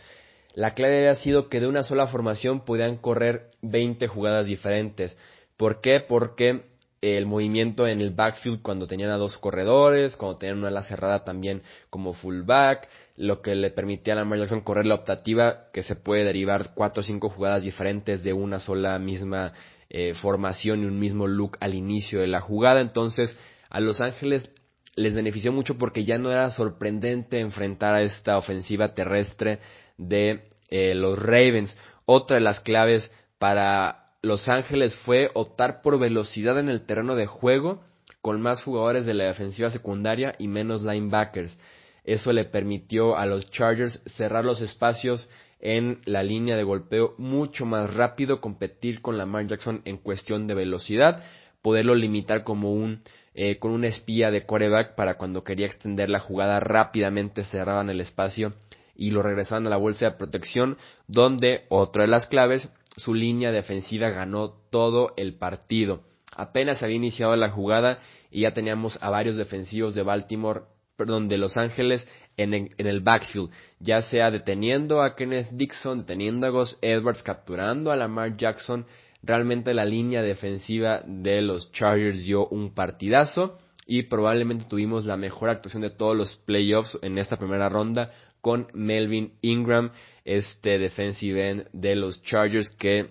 La 0.55 0.75
clave 0.75 0.99
había 0.99 1.17
sido 1.17 1.49
que 1.49 1.61
de 1.61 1.67
una 1.67 1.83
sola 1.83 2.07
formación 2.07 2.65
podían 2.65 2.97
correr 2.97 3.51
20 3.63 4.07
jugadas 4.07 4.47
diferentes. 4.47 5.17
¿Por 5.57 5.81
qué? 5.81 6.01
Porque 6.01 6.63
el 7.01 7.27
movimiento 7.27 7.87
en 7.87 8.01
el 8.01 8.11
backfield 8.11 8.63
cuando 8.63 8.87
tenían 8.87 9.11
a 9.11 9.17
dos 9.19 9.37
corredores, 9.37 10.17
cuando 10.17 10.39
tenían 10.39 10.59
una 10.59 10.69
ala 10.69 10.83
cerrada 10.83 11.25
también 11.25 11.63
como 11.91 12.15
fullback, 12.15 12.89
lo 13.17 13.43
que 13.43 13.55
le 13.55 13.71
permitía 13.71 14.15
a 14.15 14.17
Lamar 14.17 14.41
Jackson 14.41 14.63
correr 14.63 14.87
la 14.87 14.97
optativa 14.97 15.67
que 15.73 15.83
se 15.83 15.95
puede 15.95 16.25
derivar 16.25 16.75
cuatro 16.75 17.01
o 17.01 17.05
cinco 17.05 17.29
jugadas 17.29 17.63
diferentes 17.63 18.23
de 18.23 18.33
una 18.33 18.59
sola 18.59 18.99
misma 18.99 19.53
eh, 19.89 20.15
formación 20.15 20.83
y 20.83 20.87
un 20.87 20.99
mismo 20.99 21.27
look 21.27 21.57
al 21.61 21.75
inicio 21.75 22.21
de 22.21 22.27
la 22.27 22.41
jugada. 22.41 22.81
Entonces, 22.81 23.39
a 23.71 23.81
Los 23.81 24.01
Ángeles 24.01 24.51
les 24.97 25.15
benefició 25.15 25.53
mucho 25.53 25.79
porque 25.79 26.05
ya 26.05 26.19
no 26.19 26.31
era 26.31 26.51
sorprendente 26.51 27.41
enfrentar 27.41 27.95
a 27.95 28.03
esta 28.03 28.37
ofensiva 28.37 28.95
terrestre 28.95 29.61
de 29.97 30.49
eh, 30.69 30.95
los 30.95 31.19
Ravens. 31.19 31.77
Otra 32.07 32.37
de 32.37 32.43
las 32.43 32.61
claves 32.61 33.13
para 33.39 34.11
Los 34.23 34.49
Ángeles 34.49 34.97
fue 34.97 35.31
optar 35.35 35.83
por 35.83 35.99
velocidad 35.99 36.59
en 36.59 36.69
el 36.69 36.87
terreno 36.87 37.15
de 37.15 37.27
juego 37.27 37.83
con 38.21 38.41
más 38.41 38.63
jugadores 38.63 39.05
de 39.05 39.15
la 39.15 39.25
defensiva 39.25 39.71
secundaria 39.71 40.35
y 40.39 40.49
menos 40.49 40.83
linebackers. 40.83 41.57
Eso 42.05 42.33
le 42.33 42.45
permitió 42.45 43.17
a 43.17 43.27
los 43.27 43.51
Chargers 43.51 44.03
cerrar 44.07 44.45
los 44.45 44.61
espacios 44.61 45.29
en 45.59 46.01
la 46.05 46.23
línea 46.23 46.57
de 46.57 46.63
golpeo 46.63 47.15
mucho 47.17 47.65
más 47.65 47.95
rápido, 47.95 48.41
competir 48.41 49.01
con 49.01 49.17
Lamar 49.17 49.47
Jackson 49.47 49.81
en 49.87 49.97
cuestión 49.97 50.47
de 50.47 50.55
velocidad, 50.55 51.25
poderlo 51.63 51.95
limitar 51.95 52.45
como 52.45 52.73
un 52.73 53.01
eh, 53.37 53.59
con 53.59 53.73
un 53.73 53.85
espía 53.85 54.31
de 54.31 54.47
quarterback 54.47 54.95
para 54.95 55.17
cuando 55.17 55.43
quería 55.43 55.67
extender 55.67 56.09
la 56.09 56.21
jugada 56.21 56.61
rápidamente 56.61 57.43
cerraban 57.43 57.91
el 57.91 58.01
espacio 58.01 58.53
y 58.95 59.11
lo 59.11 59.23
regresaban 59.23 59.67
a 59.67 59.71
la 59.71 59.77
bolsa 59.77 60.07
de 60.07 60.17
protección, 60.17 60.79
donde 61.09 61.65
otra 61.69 62.03
de 62.03 62.11
las 62.11 62.29
claves, 62.29 62.71
su 62.97 63.13
línea 63.13 63.51
defensiva 63.51 64.11
ganó 64.11 64.51
todo 64.71 65.15
el 65.17 65.35
partido. 65.35 66.03
Apenas 66.37 66.85
había 66.85 66.95
iniciado 66.95 67.35
la 67.35 67.51
jugada 67.51 67.99
y 68.31 68.43
ya 68.43 68.53
teníamos 68.53 68.99
a 69.03 69.11
varios 69.11 69.35
defensivos 69.35 69.97
de 69.97 70.05
Baltimore, 70.05 70.63
perdón, 70.97 71.29
de 71.29 71.39
Los 71.39 71.57
Ángeles 71.57 72.07
en, 72.37 72.71
el 72.77 73.01
backfield, 73.01 73.51
ya 73.79 74.03
sea 74.03 74.31
deteniendo 74.31 75.03
a 75.03 75.15
Kenneth 75.15 75.51
Dixon, 75.53 75.99
deteniendo 75.99 76.47
a 76.47 76.51
Gus 76.51 76.79
Edwards, 76.83 77.23
capturando 77.23 77.91
a 77.91 77.97
Lamar 77.97 78.37
Jackson. 78.37 78.87
Realmente 79.23 79.73
la 79.73 79.85
línea 79.85 80.23
defensiva 80.23 81.03
de 81.07 81.41
los 81.41 81.73
Chargers 81.73 82.25
dio 82.25 82.47
un 82.49 82.75
partidazo 82.75 83.59
y 83.87 84.05
probablemente 84.05 84.67
tuvimos 84.69 85.07
la 85.07 85.17
mejor 85.17 85.51
actuación 85.51 85.83
de 85.83 85.91
todos 85.91 86.17
los 86.17 86.37
playoffs 86.37 86.99
en 87.03 87.19
esta 87.19 87.37
primera 87.37 87.69
ronda 87.69 88.11
con 88.41 88.69
Melvin 88.75 89.33
Ingram, 89.41 89.93
este 90.25 90.79
defensive 90.79 91.51
end 91.51 91.69
de 91.73 91.97
los 91.97 92.23
Chargers 92.23 92.69
que 92.71 93.11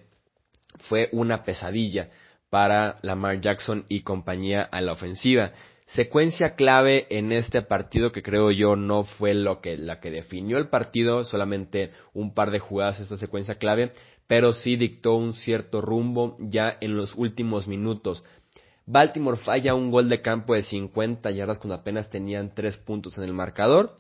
fue 0.87 1.09
una 1.11 1.43
pesadilla 1.43 2.09
para 2.49 2.99
Lamar 3.01 3.41
Jackson 3.41 3.85
y 3.89 4.01
compañía 4.01 4.61
a 4.61 4.81
la 4.81 4.91
ofensiva. 4.91 5.53
Secuencia 5.93 6.55
clave 6.55 7.05
en 7.12 7.31
este 7.31 7.62
partido 7.62 8.12
que 8.12 8.23
creo 8.23 8.50
yo 8.50 8.75
no 8.75 9.03
fue 9.03 9.35
lo 9.35 9.62
que, 9.62 9.77
la 9.77 10.00
que 10.00 10.09
definió 10.09 10.57
el 10.57 10.69
partido, 10.69 11.23
solamente 11.23 11.91
un 12.15 12.33
par 12.33 12.50
de 12.50 12.57
jugadas 12.57 13.00
esta 13.00 13.15
secuencia 13.15 13.59
clave, 13.59 13.91
pero 14.25 14.53
sí 14.53 14.75
dictó 14.75 15.13
un 15.13 15.35
cierto 15.35 15.81
rumbo 15.81 16.35
ya 16.39 16.75
en 16.81 16.97
los 16.97 17.13
últimos 17.13 17.67
minutos. 17.67 18.23
Baltimore 18.88 19.38
falla 19.38 19.75
un 19.75 19.91
gol 19.91 20.09
de 20.09 20.23
campo 20.23 20.55
de 20.55 20.63
50 20.63 21.29
yardas 21.29 21.59
cuando 21.59 21.75
apenas 21.75 22.09
tenían 22.09 22.55
3 22.55 22.75
puntos 22.77 23.19
en 23.19 23.25
el 23.25 23.33
marcador. 23.33 23.95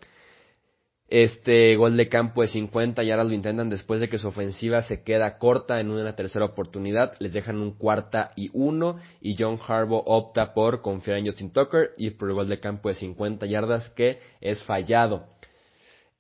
Este 1.15 1.75
gol 1.75 1.95
de 1.95 2.09
campo 2.09 2.41
de 2.41 2.47
50 2.47 3.03
y 3.03 3.11
ahora 3.11 3.23
lo 3.23 3.33
intentan 3.33 3.69
después 3.69 4.01
de 4.01 4.09
que 4.09 4.17
su 4.17 4.29
ofensiva 4.29 4.81
se 4.81 5.03
queda 5.03 5.37
corta 5.37 5.79
en 5.79 5.91
una 5.91 6.15
tercera 6.15 6.43
oportunidad. 6.43 7.13
Les 7.19 7.31
dejan 7.31 7.57
un 7.57 7.77
cuarta 7.77 8.31
y 8.35 8.49
uno 8.51 8.97
y 9.21 9.35
John 9.37 9.59
Harbaugh 9.63 10.01
opta 10.07 10.55
por 10.55 10.81
confiar 10.81 11.19
en 11.19 11.27
Justin 11.27 11.53
Tucker 11.53 11.91
y 11.99 12.09
por 12.09 12.29
el 12.29 12.33
gol 12.33 12.49
de 12.49 12.59
campo 12.59 12.89
de 12.89 12.95
50 12.95 13.45
yardas 13.45 13.91
que 13.91 14.21
es 14.41 14.63
fallado. 14.63 15.27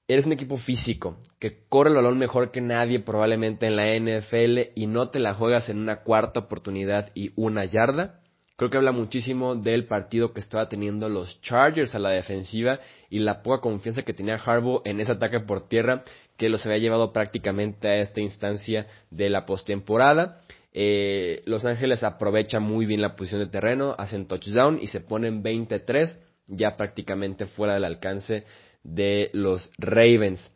Eres 0.07 0.27
un 0.27 0.33
equipo 0.33 0.57
físico 0.57 1.17
que 1.39 1.65
corre 1.69 1.89
el 1.89 1.95
balón 1.95 2.19
mejor 2.19 2.51
que 2.51 2.61
nadie 2.61 2.99
probablemente 2.99 3.65
en 3.65 3.75
la 3.75 3.87
NFL 3.97 4.73
y 4.75 4.85
no 4.85 5.09
te 5.09 5.17
la 5.17 5.33
juegas 5.33 5.69
en 5.69 5.79
una 5.79 6.03
cuarta 6.03 6.41
oportunidad 6.41 7.09
y 7.15 7.31
una 7.35 7.65
yarda 7.65 8.19
Creo 8.55 8.69
que 8.69 8.77
habla 8.77 8.91
muchísimo 8.91 9.55
del 9.55 9.87
partido 9.87 10.31
que 10.31 10.39
estaba 10.39 10.69
teniendo 10.69 11.09
los 11.09 11.41
Chargers 11.41 11.95
a 11.95 11.99
la 11.99 12.09
defensiva 12.09 12.79
y 13.09 13.19
la 13.19 13.41
poca 13.41 13.61
confianza 13.61 14.03
que 14.03 14.13
tenía 14.13 14.35
Harbaugh 14.35 14.81
en 14.85 14.99
ese 14.99 15.13
ataque 15.13 15.39
por 15.39 15.67
tierra 15.67 16.03
que 16.37 16.49
los 16.49 16.65
había 16.65 16.77
llevado 16.77 17.11
prácticamente 17.13 17.87
a 17.87 18.01
esta 18.01 18.21
instancia 18.21 18.85
de 19.09 19.29
la 19.29 19.45
postemporada. 19.47 20.37
Eh, 20.71 21.41
los 21.45 21.65
Ángeles 21.65 22.03
aprovechan 22.03 22.61
muy 22.61 22.85
bien 22.85 23.01
la 23.01 23.15
posición 23.15 23.41
de 23.41 23.49
terreno, 23.49 23.95
hacen 23.97 24.27
touchdown 24.27 24.79
y 24.81 24.87
se 24.87 25.01
ponen 25.01 25.41
23 25.41 26.17
ya 26.47 26.77
prácticamente 26.77 27.47
fuera 27.47 27.73
del 27.73 27.85
alcance 27.85 28.43
de 28.83 29.31
los 29.33 29.71
Ravens. 29.79 30.51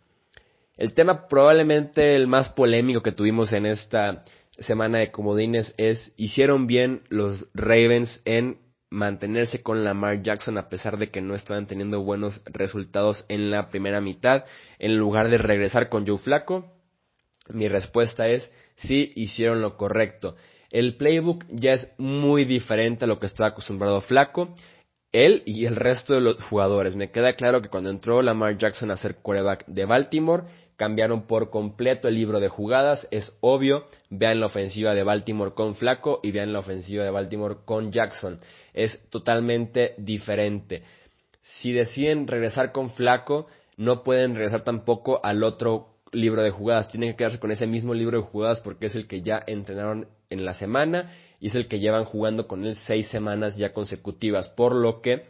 El 0.75 0.93
tema 0.93 1.27
probablemente 1.27 2.15
el 2.15 2.27
más 2.27 2.49
polémico 2.49 3.01
que 3.01 3.11
tuvimos 3.11 3.51
en 3.53 3.65
esta 3.65 4.23
semana 4.59 4.99
de 4.99 5.11
comodines 5.11 5.73
es, 5.77 6.13
hicieron 6.17 6.67
bien 6.67 7.03
los 7.09 7.47
Ravens 7.53 8.21
en 8.25 8.59
mantenerse 8.89 9.61
con 9.61 9.83
Lamar 9.83 10.21
Jackson 10.23 10.57
a 10.57 10.69
pesar 10.69 10.97
de 10.97 11.09
que 11.09 11.21
no 11.21 11.35
estaban 11.35 11.67
teniendo 11.67 12.01
buenos 12.01 12.41
resultados 12.45 13.25
en 13.27 13.51
la 13.51 13.69
primera 13.69 14.01
mitad, 14.01 14.45
en 14.79 14.97
lugar 14.97 15.29
de 15.29 15.37
regresar 15.37 15.89
con 15.89 16.07
Joe 16.07 16.17
Flaco? 16.17 16.71
Mi 17.49 17.67
respuesta 17.67 18.27
es 18.27 18.51
sí 18.75 19.11
hicieron 19.15 19.61
lo 19.61 19.77
correcto. 19.77 20.35
El 20.69 20.97
playbook 20.97 21.45
ya 21.49 21.71
es 21.71 21.91
muy 21.97 22.45
diferente 22.45 23.05
a 23.05 23.07
lo 23.07 23.19
que 23.19 23.27
estaba 23.27 23.49
acostumbrado 23.49 24.01
Flaco. 24.01 24.53
Él 25.13 25.43
y 25.45 25.65
el 25.65 25.77
resto 25.77 26.13
de 26.13 26.21
los 26.21 26.43
jugadores. 26.43 26.95
Me 26.95 27.11
queda 27.11 27.33
claro 27.33 27.61
que 27.61 27.69
cuando 27.69 27.89
entró 27.89 28.21
Lamar 28.21 28.57
Jackson 28.57 28.91
a 28.91 28.97
ser 28.97 29.15
quarterback 29.15 29.65
de 29.67 29.85
Baltimore, 29.85 30.43
cambiaron 30.77 31.27
por 31.27 31.49
completo 31.49 32.07
el 32.07 32.15
libro 32.15 32.39
de 32.39 32.49
jugadas, 32.49 33.07
es 33.11 33.35
obvio, 33.41 33.85
vean 34.09 34.39
la 34.39 34.45
ofensiva 34.45 34.93
de 34.93 35.03
Baltimore 35.03 35.53
con 35.53 35.75
Flaco 35.75 36.19
y 36.23 36.31
vean 36.31 36.53
la 36.53 36.59
ofensiva 36.59 37.03
de 37.03 37.09
Baltimore 37.09 37.57
con 37.65 37.91
Jackson, 37.91 38.39
es 38.73 39.09
totalmente 39.09 39.95
diferente. 39.97 40.83
Si 41.41 41.73
deciden 41.73 42.27
regresar 42.27 42.71
con 42.71 42.91
Flaco, 42.91 43.47
no 43.75 44.03
pueden 44.03 44.35
regresar 44.35 44.61
tampoco 44.61 45.19
al 45.23 45.43
otro 45.43 45.97
libro 46.11 46.43
de 46.43 46.51
jugadas, 46.51 46.87
tienen 46.87 47.11
que 47.11 47.17
quedarse 47.17 47.39
con 47.39 47.51
ese 47.51 47.67
mismo 47.67 47.93
libro 47.93 48.19
de 48.19 48.27
jugadas 48.27 48.61
porque 48.61 48.85
es 48.85 48.95
el 48.95 49.07
que 49.07 49.21
ya 49.21 49.43
entrenaron 49.45 50.07
en 50.29 50.45
la 50.45 50.53
semana 50.53 51.11
y 51.39 51.47
es 51.47 51.55
el 51.55 51.67
que 51.67 51.79
llevan 51.79 52.05
jugando 52.05 52.47
con 52.47 52.65
él 52.65 52.75
seis 52.75 53.07
semanas 53.07 53.57
ya 53.57 53.73
consecutivas, 53.73 54.49
por 54.49 54.75
lo 54.75 55.01
que 55.01 55.25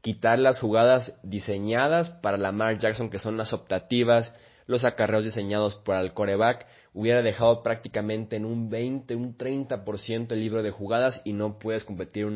quitar 0.00 0.38
las 0.38 0.58
jugadas 0.58 1.18
diseñadas 1.22 2.10
para 2.10 2.38
la 2.38 2.48
Lamar 2.48 2.78
Jackson 2.78 3.10
que 3.10 3.18
son 3.18 3.36
las 3.36 3.52
optativas, 3.52 4.34
los 4.70 4.84
acarreos 4.84 5.24
diseñados 5.24 5.74
para 5.74 6.00
el 6.00 6.12
coreback, 6.14 6.66
hubiera 6.94 7.22
dejado 7.22 7.62
prácticamente 7.62 8.36
en 8.36 8.44
un 8.44 8.70
20, 8.70 9.14
un 9.16 9.36
30% 9.36 10.32
el 10.32 10.40
libro 10.40 10.62
de 10.62 10.70
jugadas 10.70 11.20
y 11.24 11.32
no 11.32 11.58
puedes 11.58 11.84
competir 11.84 12.26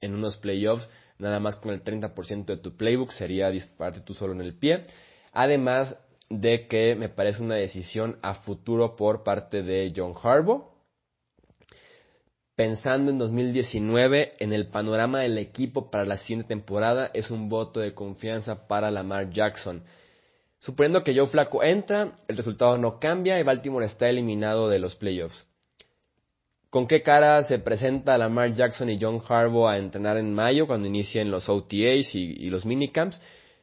en 0.00 0.14
unos 0.14 0.36
playoffs 0.38 0.88
nada 1.18 1.40
más 1.40 1.56
con 1.56 1.72
el 1.72 1.84
30% 1.84 2.46
de 2.46 2.56
tu 2.56 2.76
playbook, 2.76 3.12
sería 3.12 3.50
dispararte 3.50 4.00
tú 4.00 4.14
solo 4.14 4.32
en 4.32 4.40
el 4.40 4.54
pie. 4.54 4.86
Además 5.32 5.96
de 6.30 6.66
que 6.66 6.94
me 6.94 7.08
parece 7.08 7.42
una 7.42 7.56
decisión 7.56 8.18
a 8.22 8.34
futuro 8.34 8.96
por 8.96 9.22
parte 9.22 9.62
de 9.62 9.92
John 9.94 10.14
Harbaugh. 10.20 10.72
Pensando 12.56 13.10
en 13.10 13.18
2019, 13.18 14.34
en 14.38 14.52
el 14.52 14.68
panorama 14.68 15.20
del 15.20 15.38
equipo 15.38 15.90
para 15.90 16.04
la 16.04 16.16
siguiente 16.16 16.48
temporada, 16.48 17.10
es 17.12 17.30
un 17.30 17.48
voto 17.48 17.80
de 17.80 17.94
confianza 17.94 18.68
para 18.68 18.92
Lamar 18.92 19.30
Jackson. 19.30 19.82
Suponiendo 20.64 21.04
que 21.04 21.14
Joe 21.14 21.26
Flaco 21.26 21.62
entra, 21.62 22.12
el 22.26 22.38
resultado 22.38 22.78
no 22.78 22.98
cambia 22.98 23.38
y 23.38 23.42
Baltimore 23.42 23.84
está 23.84 24.08
eliminado 24.08 24.70
de 24.70 24.78
los 24.78 24.96
playoffs. 24.96 25.46
¿Con 26.70 26.86
qué 26.86 27.02
cara 27.02 27.42
se 27.42 27.58
presenta 27.58 28.16
Lamar 28.16 28.54
Jackson 28.54 28.88
y 28.88 28.96
John 28.98 29.20
Harbaugh 29.28 29.68
a 29.68 29.76
entrenar 29.76 30.16
en 30.16 30.32
mayo 30.32 30.66
cuando 30.66 30.88
inicien 30.88 31.30
los 31.30 31.50
OTAs 31.50 32.14
y, 32.14 32.48
los 32.48 32.64
minicamps? 32.64 33.20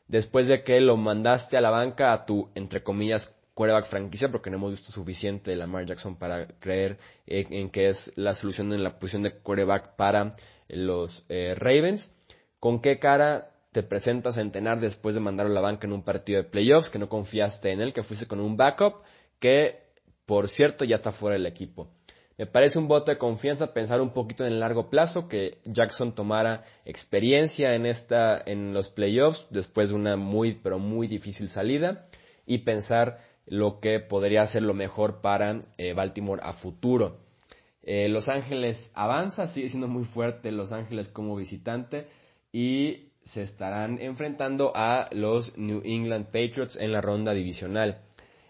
Después 0.08 0.46
de 0.46 0.63
que 0.63 0.79
lo 0.79 0.96
mandaste 0.96 1.58
a 1.58 1.62
la 1.62 1.72
banca 1.72 2.13
a 2.13 2.24
tu, 2.27 2.50
entre 2.53 2.84
comillas, 2.84 3.34
quarterback 3.55 3.88
franquicia, 3.88 4.29
porque 4.29 4.51
no 4.51 4.58
hemos 4.58 4.74
visto 4.74 4.91
suficiente 4.91 5.50
de 5.50 5.58
Lamar 5.58 5.88
Jackson 5.88 6.20
para 6.20 6.50
creer 6.60 7.00
en, 7.25 7.72
que 7.72 7.89
es 7.89 8.12
la 8.15 8.36
solución 8.36 8.74
en 8.74 8.84
la 8.84 9.00
posición 9.00 9.24
de 9.24 9.39
quarterback 9.39 9.96
para 9.96 10.36
los 10.70 11.25
eh, 11.29 11.55
Ravens. 11.58 12.12
¿Con 12.60 12.79
qué 12.79 13.00
cara 13.00 13.48
te 13.71 13.83
presentas 13.83 14.37
a 14.37 14.41
entrenar 14.41 14.79
después 14.79 15.15
de 15.15 15.21
mandarlo 15.21 15.51
a 15.51 15.55
la 15.55 15.61
banca 15.61 15.87
en 15.87 15.93
un 15.93 16.03
partido 16.03 16.41
de 16.41 16.49
playoffs, 16.49 16.89
que 16.89 16.99
no 16.99 17.07
confiaste 17.07 17.71
en 17.71 17.81
él, 17.81 17.93
que 17.93 18.03
fuiste 18.03 18.27
con 18.27 18.39
un 18.39 18.57
backup, 18.57 19.03
que 19.39 19.79
por 20.25 20.49
cierto 20.49 20.85
ya 20.85 20.97
está 20.97 21.11
fuera 21.11 21.35
del 21.35 21.45
equipo? 21.45 21.89
Me 22.37 22.47
parece 22.47 22.79
un 22.79 22.87
voto 22.87 23.11
de 23.11 23.17
confianza 23.17 23.73
pensar 23.73 24.01
un 24.01 24.13
poquito 24.13 24.45
en 24.45 24.53
el 24.53 24.59
largo 24.59 24.89
plazo, 24.89 25.27
que 25.27 25.59
Jackson 25.65 26.15
tomara 26.15 26.63
experiencia 26.85 27.75
en 27.75 27.85
esta, 27.85 28.41
en 28.45 28.73
los 28.73 28.89
playoffs, 28.89 29.45
después 29.51 29.89
de 29.89 29.95
una 29.95 30.17
muy, 30.17 30.55
pero 30.55 30.79
muy 30.79 31.07
difícil 31.07 31.49
salida, 31.49 32.07
y 32.45 32.59
pensar 32.59 33.19
lo 33.45 33.79
que 33.79 33.99
podría 33.99 34.45
ser 34.47 34.63
lo 34.63 34.73
mejor 34.73 35.21
para 35.21 35.61
eh, 35.77 35.93
Baltimore 35.93 36.41
a 36.43 36.53
futuro. 36.53 37.19
Eh, 37.83 38.09
Los 38.09 38.27
Ángeles 38.27 38.91
avanza, 38.95 39.47
sigue 39.47 39.69
siendo 39.69 39.87
muy 39.87 40.05
fuerte 40.05 40.51
Los 40.51 40.71
Ángeles 40.71 41.09
como 41.09 41.35
visitante 41.35 42.07
y 42.51 43.10
se 43.33 43.43
estarán 43.43 44.00
enfrentando 44.00 44.73
a 44.75 45.07
los 45.11 45.57
New 45.57 45.81
England 45.85 46.25
Patriots 46.25 46.75
en 46.75 46.91
la 46.91 47.01
ronda 47.01 47.33
divisional. 47.33 48.01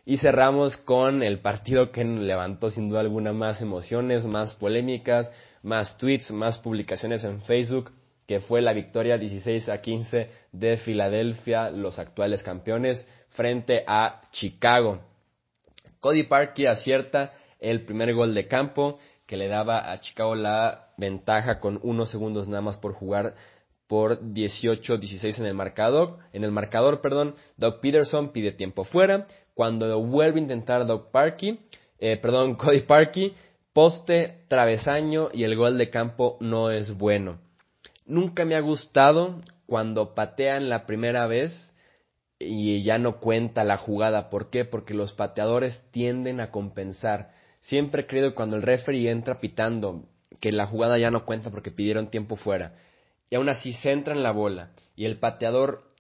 Y 0.06 0.18
cerramos 0.18 0.78
con 0.78 1.22
el 1.22 1.40
partido 1.40 1.92
que 1.92 2.04
levantó 2.04 2.72
sin 2.72 2.90
duda 2.90 3.02
alguna 3.02 3.32
más 3.32 3.62
emociones, 3.62 4.26
más 4.26 4.56
polémicas, 4.56 5.32
más 5.62 5.98
tweets, 5.98 6.32
más 6.32 6.58
publicaciones 6.58 7.24
en 7.24 7.42
Facebook, 7.44 7.92
que 8.26 8.40
fue 8.40 8.62
la 8.62 8.74
victoria 8.74 9.20
16 9.20 9.70
a 9.70 9.82
15 9.82 10.30
de 10.52 10.78
Filadelfia, 10.78 11.70
los 11.70 12.00
actuales 12.00 12.42
campeones, 12.42 13.08
frente 13.30 13.84
a 13.86 14.22
Chicago. 14.32 15.02
Cody 16.00 16.24
Parkey 16.24 16.66
acierta 16.66 17.34
el 17.60 17.86
primer 17.86 18.16
gol 18.16 18.34
de 18.34 18.48
campo 18.48 18.98
que 19.28 19.38
le 19.38 19.48
daba 19.48 19.92
a 19.92 20.00
Chicago 20.00 20.34
la 20.34 20.88
ventaja 20.98 21.60
con 21.60 21.80
unos 21.84 22.10
segundos 22.10 22.48
nada 22.48 22.62
más 22.62 22.78
por 22.78 22.94
jugar 22.94 23.36
por 23.92 24.22
18-16 24.22 25.40
en 25.40 25.46
el 25.48 25.54
marcador. 25.54 26.20
En 26.32 26.46
el 26.46 26.52
marcador, 26.52 27.02
perdón, 27.02 27.36
Doug 27.58 27.82
Peterson 27.82 28.32
pide 28.32 28.54
tiempo 28.54 28.86
fuera. 28.86 29.28
Cuando 29.54 30.00
vuelve 30.00 30.40
a 30.40 30.44
intentar 30.44 30.88
Doug 30.88 31.12
Parkey, 31.12 31.60
eh, 32.00 32.16
perdón, 32.16 32.56
Cody 32.56 32.84
Parkey, 32.84 33.34
poste, 33.74 34.46
travesaño 34.48 35.28
y 35.34 35.44
el 35.44 35.58
gol 35.58 35.78
de 35.78 35.90
campo 35.90 36.38
no 36.40 36.72
es 36.72 36.98
bueno. 36.98 37.40
Nunca 38.06 38.46
me 38.46 38.56
ha 38.56 38.62
gustado 38.62 39.42
cuando 39.66 40.16
patean 40.16 40.70
la 40.70 40.86
primera 40.86 41.28
vez 41.28 41.76
y 42.40 42.82
ya 42.84 42.98
no 42.98 43.20
cuenta 43.20 43.66
la 43.66 43.76
jugada. 43.76 44.30
¿Por 44.30 44.50
qué? 44.50 44.64
Porque 44.64 44.94
los 44.94 45.12
pateadores 45.12 45.84
tienden 45.92 46.40
a 46.40 46.50
compensar. 46.50 47.32
Siempre 47.60 48.04
he 48.04 48.08
creído 48.08 48.30
que 48.30 48.36
cuando 48.36 48.56
el 48.56 48.62
referee 48.62 49.12
entra 49.12 49.42
pitando 49.42 50.06
que 50.40 50.54
la 50.54 50.66
jugada 50.66 50.98
ya 50.98 51.12
no 51.12 51.26
cuenta 51.26 51.50
porque 51.50 51.72
pidieron 51.72 52.10
tiempo 52.10 52.38
fuera 52.38 52.74
y 53.32 53.36
aún 53.36 53.50
así 53.50 53.74
centra 53.74 54.14
en 54.14 54.22
la 54.22 54.32
bola. 54.32 54.74
Y 54.96 55.06
el 55.06 55.18
pateador 55.18 55.92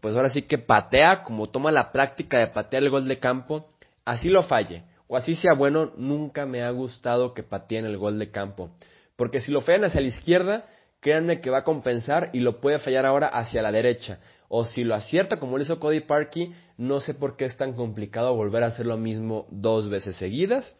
pues 0.00 0.14
ahora 0.14 0.30
sí 0.30 0.42
que 0.42 0.58
patea 0.58 1.24
como 1.24 1.48
toma 1.48 1.72
la 1.72 1.90
práctica 1.90 2.38
de 2.38 2.46
patear 2.46 2.82
el 2.82 2.90
gol 2.90 3.08
de 3.08 3.18
campo, 3.18 3.70
así 4.04 4.28
lo 4.28 4.42
falle 4.42 4.84
o 5.06 5.16
así 5.16 5.34
sea 5.34 5.54
bueno, 5.54 5.92
nunca 5.96 6.46
me 6.46 6.62
ha 6.62 6.70
gustado 6.70 7.34
que 7.34 7.42
pateen 7.42 7.84
el 7.84 7.98
gol 7.98 8.18
de 8.18 8.30
campo, 8.30 8.70
porque 9.16 9.40
si 9.40 9.52
lo 9.52 9.60
fallan 9.60 9.84
hacia 9.84 10.00
la 10.00 10.08
izquierda, 10.08 10.64
créanme 11.00 11.40
que 11.40 11.50
va 11.50 11.58
a 11.58 11.64
compensar 11.64 12.30
y 12.32 12.40
lo 12.40 12.60
puede 12.60 12.78
fallar 12.78 13.04
ahora 13.04 13.28
hacia 13.28 13.62
la 13.62 13.72
derecha, 13.72 14.20
o 14.48 14.64
si 14.64 14.82
lo 14.82 14.94
acierta 14.94 15.38
como 15.38 15.56
lo 15.56 15.62
hizo 15.62 15.78
Cody 15.78 16.00
Parkey, 16.00 16.54
no 16.76 17.00
sé 17.00 17.14
por 17.14 17.36
qué 17.36 17.44
es 17.44 17.56
tan 17.56 17.74
complicado 17.74 18.34
volver 18.34 18.62
a 18.62 18.68
hacer 18.68 18.86
lo 18.86 18.96
mismo 18.96 19.46
dos 19.50 19.88
veces 19.88 20.16
seguidas. 20.16 20.76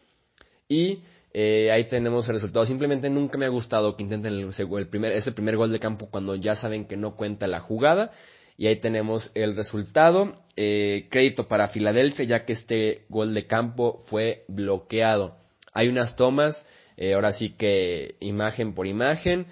Y 0.68 1.04
eh, 1.36 1.72
ahí 1.72 1.88
tenemos 1.88 2.28
el 2.28 2.34
resultado. 2.34 2.64
Simplemente 2.64 3.10
nunca 3.10 3.36
me 3.36 3.44
ha 3.44 3.48
gustado 3.48 3.96
que 3.96 4.04
intenten 4.04 4.32
el, 4.32 4.86
primer, 4.88 5.12
ese 5.12 5.32
primer 5.32 5.56
gol 5.56 5.72
de 5.72 5.80
campo 5.80 6.08
cuando 6.08 6.36
ya 6.36 6.54
saben 6.54 6.86
que 6.86 6.96
no 6.96 7.16
cuenta 7.16 7.48
la 7.48 7.58
jugada. 7.58 8.12
Y 8.56 8.68
ahí 8.68 8.76
tenemos 8.76 9.32
el 9.34 9.56
resultado. 9.56 10.44
Eh, 10.54 11.08
crédito 11.10 11.48
para 11.48 11.68
Filadelfia, 11.68 12.24
ya 12.24 12.44
que 12.44 12.52
este 12.52 13.04
gol 13.08 13.34
de 13.34 13.48
campo 13.48 14.04
fue 14.06 14.44
bloqueado. 14.46 15.36
Hay 15.72 15.88
unas 15.88 16.14
tomas, 16.14 16.64
eh, 16.96 17.14
ahora 17.14 17.32
sí 17.32 17.50
que 17.50 18.14
imagen 18.20 18.74
por 18.74 18.86
imagen, 18.86 19.46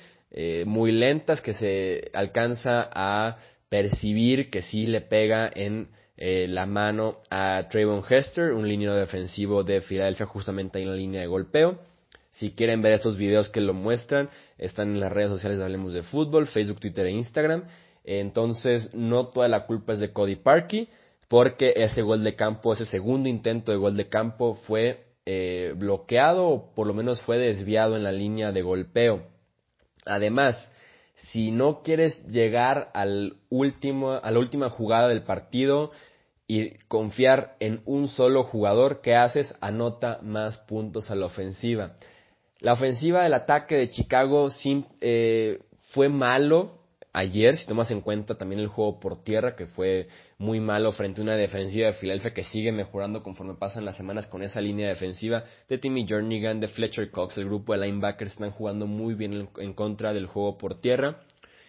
muy 0.64 0.92
lentas, 0.92 1.42
que 1.42 1.52
se 1.52 2.10
alcanza 2.14 2.88
a 2.90 3.36
percibir 3.72 4.50
que 4.50 4.60
sí 4.60 4.84
le 4.84 5.00
pega 5.00 5.50
en 5.50 5.88
eh, 6.18 6.46
la 6.46 6.66
mano 6.66 7.20
a 7.30 7.68
Trayvon 7.70 8.04
Hester, 8.06 8.52
un 8.52 8.68
línea 8.68 8.92
defensivo 8.92 9.64
de 9.64 9.80
Filadelfia, 9.80 10.26
justamente 10.26 10.76
ahí 10.76 10.84
en 10.84 10.90
la 10.90 10.96
línea 10.96 11.22
de 11.22 11.26
golpeo. 11.26 11.78
Si 12.28 12.50
quieren 12.50 12.82
ver 12.82 12.92
estos 12.92 13.16
videos 13.16 13.48
que 13.48 13.62
lo 13.62 13.72
muestran, 13.72 14.28
están 14.58 14.90
en 14.90 15.00
las 15.00 15.10
redes 15.10 15.30
sociales 15.30 15.56
de 15.56 15.64
Hablemos 15.64 15.94
de 15.94 16.02
Fútbol, 16.02 16.48
Facebook, 16.48 16.80
Twitter 16.80 17.06
e 17.06 17.12
Instagram. 17.12 17.64
Entonces, 18.04 18.92
no 18.92 19.28
toda 19.28 19.48
la 19.48 19.64
culpa 19.64 19.94
es 19.94 20.00
de 20.00 20.12
Cody 20.12 20.36
Parkey, 20.36 20.90
porque 21.28 21.72
ese 21.74 22.02
gol 22.02 22.22
de 22.24 22.36
campo, 22.36 22.74
ese 22.74 22.84
segundo 22.84 23.30
intento 23.30 23.72
de 23.72 23.78
gol 23.78 23.96
de 23.96 24.10
campo 24.10 24.56
fue 24.66 25.06
eh, 25.24 25.72
bloqueado 25.78 26.46
o 26.46 26.74
por 26.74 26.86
lo 26.86 26.92
menos 26.92 27.22
fue 27.22 27.38
desviado 27.38 27.96
en 27.96 28.04
la 28.04 28.12
línea 28.12 28.52
de 28.52 28.60
golpeo. 28.60 29.22
Además, 30.04 30.70
si 31.30 31.50
no 31.50 31.82
quieres 31.82 32.26
llegar 32.26 32.90
al 32.94 33.36
último, 33.48 34.12
a 34.12 34.30
la 34.30 34.38
última 34.38 34.70
jugada 34.70 35.08
del 35.08 35.22
partido, 35.22 35.92
y 36.46 36.74
confiar 36.88 37.56
en 37.60 37.80
un 37.86 38.08
solo 38.08 38.44
jugador 38.44 39.00
que 39.00 39.14
haces 39.14 39.54
anota 39.60 40.18
más 40.22 40.58
puntos 40.58 41.10
a 41.10 41.14
la 41.14 41.26
ofensiva. 41.26 41.94
La 42.58 42.74
ofensiva 42.74 43.22
del 43.22 43.34
ataque 43.34 43.76
de 43.76 43.88
Chicago 43.88 44.48
eh, 45.00 45.60
fue 45.92 46.08
malo 46.08 46.81
ayer, 47.12 47.56
si 47.56 47.66
tomas 47.66 47.90
en 47.90 48.00
cuenta 48.00 48.36
también 48.36 48.60
el 48.60 48.68
juego 48.68 48.98
por 48.98 49.22
tierra, 49.22 49.54
que 49.54 49.66
fue 49.66 50.08
muy 50.38 50.60
malo 50.60 50.92
frente 50.92 51.20
a 51.20 51.24
una 51.24 51.36
defensiva 51.36 51.86
de 51.86 51.92
Filadelfia 51.92 52.32
que 52.32 52.44
sigue 52.44 52.72
mejorando 52.72 53.22
conforme 53.22 53.54
pasan 53.54 53.84
las 53.84 53.96
semanas 53.96 54.26
con 54.26 54.42
esa 54.42 54.60
línea 54.60 54.88
defensiva 54.88 55.44
de 55.68 55.78
Timmy 55.78 56.06
Jernigan, 56.06 56.60
de 56.60 56.68
Fletcher 56.68 57.10
Cox, 57.10 57.36
el 57.38 57.46
grupo 57.46 57.72
de 57.72 57.86
linebackers 57.86 58.32
están 58.32 58.50
jugando 58.50 58.86
muy 58.86 59.14
bien 59.14 59.48
en, 59.58 59.74
contra 59.74 60.12
del 60.12 60.26
juego 60.26 60.56
por 60.56 60.80
tierra. 60.80 61.20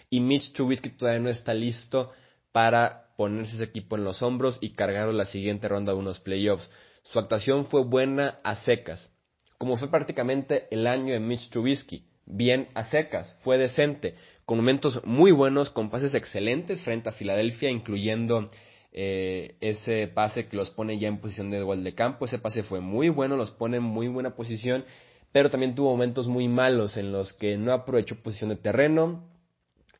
Y 0.09 0.19
Mitch 0.19 0.53
Trubisky 0.53 0.91
todavía 0.91 1.21
no 1.21 1.29
está 1.29 1.53
listo 1.53 2.11
para 2.51 3.07
ponerse 3.17 3.55
ese 3.55 3.65
equipo 3.65 3.97
en 3.97 4.03
los 4.03 4.21
hombros 4.21 4.57
y 4.61 4.73
cargarlo 4.73 5.11
la 5.11 5.25
siguiente 5.25 5.67
ronda 5.67 5.91
de 5.91 5.99
unos 5.99 6.19
playoffs. 6.19 6.69
Su 7.03 7.19
actuación 7.19 7.65
fue 7.65 7.83
buena 7.83 8.39
a 8.43 8.55
secas, 8.55 9.11
como 9.57 9.75
fue 9.77 9.89
prácticamente 9.89 10.67
el 10.71 10.87
año 10.87 11.13
de 11.13 11.19
Mitch 11.19 11.49
Trubisky, 11.49 12.05
bien 12.25 12.69
a 12.73 12.83
secas, 12.83 13.35
fue 13.43 13.57
decente, 13.57 14.15
con 14.45 14.57
momentos 14.57 15.01
muy 15.05 15.31
buenos, 15.31 15.69
con 15.69 15.89
pases 15.89 16.13
excelentes 16.13 16.81
frente 16.81 17.09
a 17.09 17.13
Filadelfia, 17.13 17.69
incluyendo 17.69 18.49
eh, 18.91 19.55
ese 19.61 20.07
pase 20.07 20.47
que 20.47 20.57
los 20.57 20.71
pone 20.71 20.99
ya 20.99 21.07
en 21.07 21.19
posición 21.19 21.49
de 21.49 21.61
gol 21.61 21.83
de 21.83 21.95
campo, 21.95 22.25
ese 22.25 22.39
pase 22.39 22.63
fue 22.63 22.79
muy 22.79 23.09
bueno, 23.09 23.37
los 23.37 23.51
pone 23.51 23.77
en 23.77 23.83
muy 23.83 24.07
buena 24.07 24.35
posición, 24.35 24.85
pero 25.31 25.49
también 25.49 25.75
tuvo 25.75 25.91
momentos 25.91 26.27
muy 26.27 26.47
malos 26.47 26.97
en 26.97 27.11
los 27.11 27.33
que 27.33 27.57
no 27.57 27.73
aprovechó 27.73 28.21
posición 28.21 28.49
de 28.49 28.57
terreno, 28.57 29.27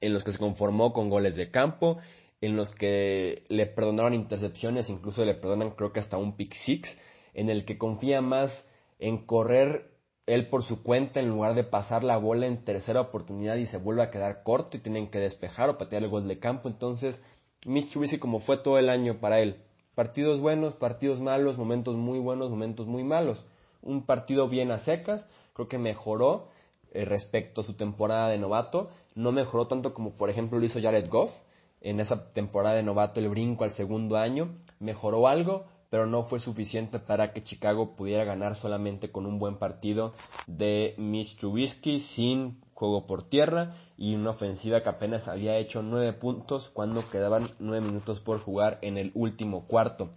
en 0.01 0.13
los 0.13 0.23
que 0.23 0.33
se 0.33 0.37
conformó 0.37 0.93
con 0.93 1.09
goles 1.09 1.35
de 1.35 1.49
campo 1.49 1.99
en 2.43 2.57
los 2.57 2.69
que 2.71 3.45
le 3.47 3.67
perdonaron 3.67 4.13
intercepciones, 4.13 4.89
incluso 4.89 5.23
le 5.23 5.33
perdonan 5.33 5.71
creo 5.71 5.93
que 5.93 6.01
hasta 6.01 6.17
un 6.17 6.35
pick 6.35 6.53
six, 6.53 6.97
en 7.33 7.49
el 7.49 7.63
que 7.63 7.77
confía 7.77 8.19
más 8.19 8.67
en 8.99 9.25
correr 9.25 9.92
él 10.25 10.47
por 10.47 10.63
su 10.63 10.83
cuenta 10.83 11.19
en 11.19 11.29
lugar 11.29 11.53
de 11.55 11.63
pasar 11.63 12.03
la 12.03 12.17
bola 12.17 12.47
en 12.47 12.63
tercera 12.63 13.01
oportunidad 13.01 13.57
y 13.57 13.65
se 13.65 13.77
vuelve 13.77 14.03
a 14.03 14.11
quedar 14.11 14.43
corto 14.43 14.77
y 14.77 14.79
tienen 14.79 15.09
que 15.09 15.19
despejar 15.19 15.69
o 15.69 15.77
patear 15.77 16.03
el 16.03 16.09
gol 16.09 16.27
de 16.27 16.39
campo. 16.39 16.69
Entonces, 16.69 17.21
Mitch 17.65 17.91
Trubisky 17.91 18.19
como 18.19 18.39
fue 18.39 18.57
todo 18.57 18.77
el 18.77 18.89
año 18.89 19.19
para 19.19 19.39
él. 19.39 19.57
Partidos 19.95 20.39
buenos, 20.39 20.73
partidos 20.75 21.19
malos, 21.19 21.57
momentos 21.57 21.95
muy 21.95 22.19
buenos, 22.19 22.49
momentos 22.49 22.87
muy 22.87 23.03
malos. 23.03 23.43
Un 23.81 24.05
partido 24.05 24.47
bien 24.47 24.71
a 24.71 24.79
secas, 24.79 25.27
creo 25.53 25.67
que 25.67 25.77
mejoró 25.77 26.47
eh, 26.93 27.05
respecto 27.05 27.61
a 27.61 27.63
su 27.63 27.73
temporada 27.73 28.29
de 28.29 28.37
novato. 28.37 28.89
No 29.15 29.31
mejoró 29.31 29.67
tanto 29.67 29.93
como 29.93 30.17
por 30.17 30.29
ejemplo 30.29 30.57
lo 30.57 30.65
hizo 30.65 30.81
Jared 30.81 31.09
Goff, 31.09 31.31
en 31.83 31.99
esa 31.99 32.31
temporada 32.31 32.75
de 32.75 32.83
novato 32.83 33.19
el 33.19 33.29
brinco 33.29 33.65
al 33.65 33.71
segundo 33.71 34.17
año, 34.17 34.55
mejoró 34.79 35.27
algo, 35.27 35.65
pero 35.93 36.07
no 36.07 36.23
fue 36.23 36.39
suficiente 36.39 36.97
para 36.97 37.33
que 37.33 37.43
Chicago 37.43 37.95
pudiera 37.95 38.23
ganar 38.23 38.55
solamente 38.55 39.11
con 39.11 39.27
un 39.27 39.37
buen 39.37 39.59
partido 39.59 40.13
de 40.47 40.95
Mitch 40.97 41.37
Trubisky 41.37 41.99
sin 41.99 42.59
juego 42.73 43.05
por 43.05 43.29
tierra 43.29 43.75
y 43.95 44.15
una 44.15 44.31
ofensiva 44.31 44.81
que 44.81 44.89
apenas 44.89 45.27
había 45.27 45.55
hecho 45.57 45.83
nueve 45.83 46.13
puntos 46.13 46.71
cuando 46.73 47.07
quedaban 47.11 47.47
nueve 47.59 47.85
minutos 47.85 48.21
por 48.21 48.39
jugar 48.39 48.79
en 48.81 48.97
el 48.97 49.11
último 49.13 49.67
cuarto. 49.67 50.15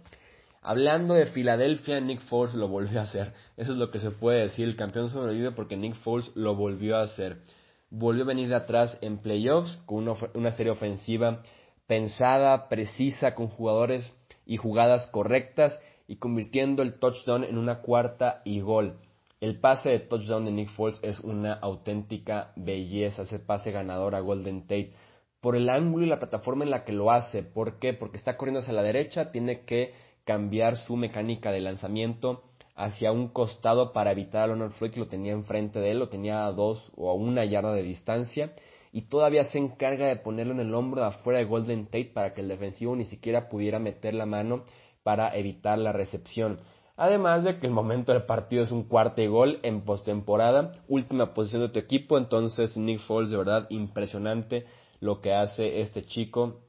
Hablando 0.63 1.13
de 1.13 1.27
Filadelfia, 1.27 1.99
Nick 1.99 2.21
Foles 2.21 2.55
lo 2.55 2.67
volvió 2.67 2.99
a 2.99 3.03
hacer. 3.03 3.33
Eso 3.55 3.73
es 3.73 3.77
lo 3.77 3.91
que 3.91 3.99
se 3.99 4.09
puede 4.09 4.39
decir. 4.39 4.67
El 4.67 4.77
campeón 4.77 5.11
sobrevive 5.11 5.51
porque 5.51 5.77
Nick 5.77 5.93
Foles 5.93 6.31
lo 6.33 6.55
volvió 6.55 6.97
a 6.97 7.03
hacer. 7.03 7.43
Volvió 7.91 8.23
a 8.23 8.27
venir 8.29 8.49
de 8.49 8.55
atrás 8.55 8.97
en 9.01 9.19
playoffs 9.19 9.77
con 9.85 10.09
una, 10.33 10.51
serie 10.53 10.71
ofensiva 10.71 11.43
pensada, 11.85 12.67
precisa, 12.67 13.35
con 13.35 13.47
jugadores 13.47 14.11
y 14.47 14.57
jugadas 14.57 15.07
correctas 15.07 15.79
y 16.07 16.15
convirtiendo 16.15 16.81
el 16.81 16.99
touchdown 16.99 17.43
en 17.43 17.57
una 17.57 17.81
cuarta 17.81 18.41
y 18.45 18.61
gol. 18.61 18.97
El 19.39 19.59
pase 19.59 19.89
de 19.89 19.99
touchdown 19.99 20.45
de 20.45 20.51
Nick 20.51 20.69
Foles 20.69 20.99
es 21.03 21.19
una 21.19 21.53
auténtica 21.53 22.53
belleza, 22.55 23.23
ese 23.23 23.37
pase 23.37 23.71
ganador 23.71 24.15
a 24.15 24.19
Golden 24.21 24.61
Tate. 24.61 24.93
Por 25.41 25.55
el 25.55 25.69
ángulo 25.69 26.05
y 26.05 26.09
la 26.09 26.17
plataforma 26.17 26.63
en 26.63 26.71
la 26.71 26.83
que 26.83 26.93
lo 26.93 27.11
hace. 27.11 27.43
¿Por 27.43 27.77
qué? 27.77 27.93
Porque 27.93 28.17
está 28.17 28.35
corriendo 28.37 28.61
hacia 28.61 28.73
la 28.73 28.81
derecha, 28.81 29.31
tiene 29.31 29.61
que 29.65 29.93
cambiar 30.23 30.75
su 30.77 30.95
mecánica 30.95 31.51
de 31.51 31.61
lanzamiento 31.61 32.43
hacia 32.75 33.11
un 33.11 33.27
costado 33.27 33.93
para 33.93 34.11
evitar 34.11 34.43
a 34.43 34.47
Leonard 34.47 34.71
Floyd 34.71 34.91
que 34.91 34.99
lo 34.99 35.07
tenía 35.07 35.33
enfrente 35.33 35.79
de 35.79 35.91
él, 35.91 35.99
lo 35.99 36.09
tenía 36.09 36.45
a 36.45 36.51
dos 36.51 36.91
o 36.95 37.09
a 37.09 37.13
una 37.13 37.45
yarda 37.45 37.73
de 37.73 37.83
distancia 37.83 38.53
y 38.97 39.03
todavía 39.03 39.43
se 39.43 39.59
encarga 39.59 40.07
de 40.07 40.15
ponerlo 40.15 40.53
en 40.53 40.59
el 40.59 40.73
hombro 40.73 41.01
de 41.01 41.09
afuera 41.09 41.37
de 41.37 41.45
Golden 41.45 41.85
Tate 41.85 42.09
para 42.15 42.33
que 42.33 42.41
el 42.41 42.47
defensivo 42.47 42.95
ni 42.95 43.05
siquiera 43.05 43.47
pudiera 43.47 43.77
meter 43.77 44.15
la 44.15 44.25
mano 44.25 44.63
para 45.03 45.37
evitar 45.37 45.77
la 45.77 45.91
recepción. 45.91 46.61
Además 46.95 47.43
de 47.43 47.59
que 47.59 47.67
el 47.67 47.73
momento 47.73 48.11
del 48.11 48.23
partido 48.23 48.63
es 48.63 48.71
un 48.71 48.85
cuarto 48.85 49.21
gol 49.29 49.59
en 49.61 49.81
postemporada, 49.81 50.71
última 50.87 51.35
posición 51.35 51.61
de 51.61 51.69
tu 51.69 51.77
equipo, 51.77 52.17
entonces 52.17 52.75
Nick 52.75 53.01
Foles 53.01 53.29
de 53.29 53.37
verdad 53.37 53.67
impresionante 53.69 54.65
lo 54.99 55.21
que 55.21 55.31
hace 55.31 55.81
este 55.81 56.01
chico 56.01 56.61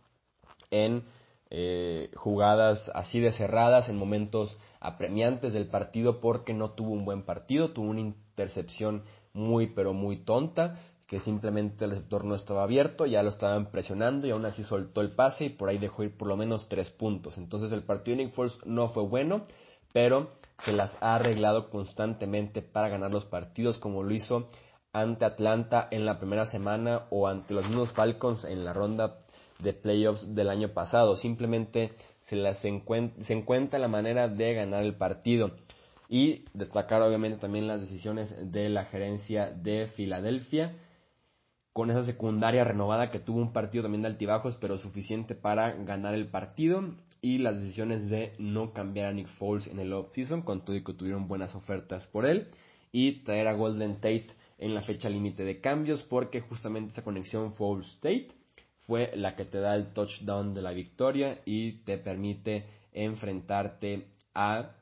en 0.71 1.05
eh, 1.49 2.11
jugadas 2.15 2.91
así 2.95 3.21
de 3.21 3.33
cerradas 3.33 3.89
en 3.89 3.97
momentos 3.97 4.59
apremiantes 4.81 5.55
del 5.55 5.69
partido 5.69 6.21
porque 6.21 6.53
no 6.53 6.73
tuvo 6.73 6.91
un 6.91 7.07
buen 7.07 7.23
partido, 7.23 7.71
tuvo 7.71 7.89
una 7.89 8.01
intercepción 8.01 9.05
muy 9.33 9.69
pero 9.69 9.95
muy 9.95 10.19
tonta 10.19 10.77
que 11.09 11.21
simplemente 11.21 11.87
el 11.87 11.91
receptor 11.91 12.25
no 12.25 12.35
estaba 12.35 12.63
abierto, 12.63 13.07
ya 13.07 13.23
lo 13.23 13.31
estaban 13.31 13.71
presionando 13.71 14.27
y 14.27 14.31
aún 14.31 14.45
así 14.45 14.63
soltó 14.63 15.01
el 15.01 15.13
pase 15.13 15.47
y 15.47 15.49
por 15.49 15.71
ahí 15.71 15.79
dejó 15.79 16.03
ir 16.05 16.15
por 16.15 16.29
lo 16.29 16.37
menos 16.37 16.69
tres 16.69 16.91
puntos. 16.91 17.39
Entonces 17.39 17.73
el 17.73 17.83
partido 17.83 18.19
de 18.19 18.25
Nick 18.25 18.35
Foles 18.35 18.59
no 18.67 18.91
fue 18.91 19.03
bueno, 19.05 19.47
pero 19.95 20.33
se 20.65 20.73
las 20.73 20.95
ha 21.01 21.15
arreglado 21.15 21.71
constantemente 21.71 22.61
para 22.61 22.91
ganar 22.91 23.11
los 23.11 23.25
partidos 23.25 23.79
como 23.79 24.03
lo 24.03 24.15
hizo 24.15 24.49
ante 24.93 25.25
Atlanta 25.25 25.89
en 25.91 26.05
la 26.05 26.19
primera 26.19 26.45
semana 26.45 27.07
o 27.09 27.27
ante 27.27 27.55
los 27.55 27.67
mismos 27.67 27.91
Falcons 27.93 28.45
en 28.45 28.67
la 28.67 28.75
ronda 28.75 29.19
de 29.61 29.73
playoffs 29.73 30.35
del 30.35 30.51
año 30.51 30.75
pasado. 30.75 31.17
Simplemente 31.17 31.93
se, 32.25 32.37
las 32.37 32.59
se 32.59 32.69
encuentra 32.69 33.79
la 33.79 33.89
manera 33.89 34.29
de 34.29 34.53
ganar 34.53 34.83
el 34.83 34.95
partido. 34.95 35.53
Y 36.11 36.45
destacar 36.53 37.01
obviamente 37.01 37.39
también 37.39 37.67
las 37.67 37.81
decisiones 37.81 38.35
de 38.53 38.69
la 38.69 38.85
gerencia 38.87 39.51
de 39.51 39.87
Filadelfia 39.89 40.75
con 41.79 41.93
esa 41.93 42.05
secundaria 42.05 42.65
renovada 42.65 43.13
que 43.13 43.21
tuvo 43.21 43.39
un 43.39 43.53
partido 43.53 43.85
también 43.85 44.03
de 44.03 44.09
altibajos, 44.09 44.57
pero 44.57 44.79
suficiente 44.79 45.37
para 45.37 45.75
ganar 45.75 46.13
el 46.13 46.27
partido. 46.27 46.83
Y 47.23 47.39
las 47.39 47.61
decisiones 47.61 48.11
de 48.11 48.33
no 48.41 48.73
cambiar 48.73 49.07
a 49.07 49.13
Nick 49.13 49.29
Foles 49.29 49.69
en 49.69 49.79
el 49.79 49.93
off-season, 49.93 50.43
con 50.43 50.65
todo 50.65 50.75
que 50.83 50.93
tuvieron 50.95 51.29
buenas 51.29 51.55
ofertas 51.55 52.05
por 52.09 52.27
él. 52.27 52.49
Y 52.91 53.23
traer 53.23 53.47
a 53.47 53.53
Golden 53.53 53.95
Tate 54.01 54.27
en 54.59 54.75
la 54.75 54.83
fecha 54.83 55.09
límite 55.09 55.45
de 55.45 55.61
cambios, 55.61 56.03
porque 56.03 56.41
justamente 56.41 56.91
esa 56.91 57.05
conexión 57.05 57.53
Foles-Tate 57.53 58.35
fue 58.89 59.13
la 59.15 59.37
que 59.37 59.45
te 59.45 59.61
da 59.61 59.77
el 59.77 59.93
touchdown 59.93 60.55
de 60.55 60.63
la 60.63 60.73
victoria 60.73 61.39
y 61.45 61.85
te 61.85 61.97
permite 61.97 62.65
enfrentarte 62.93 64.09
a 64.35 64.73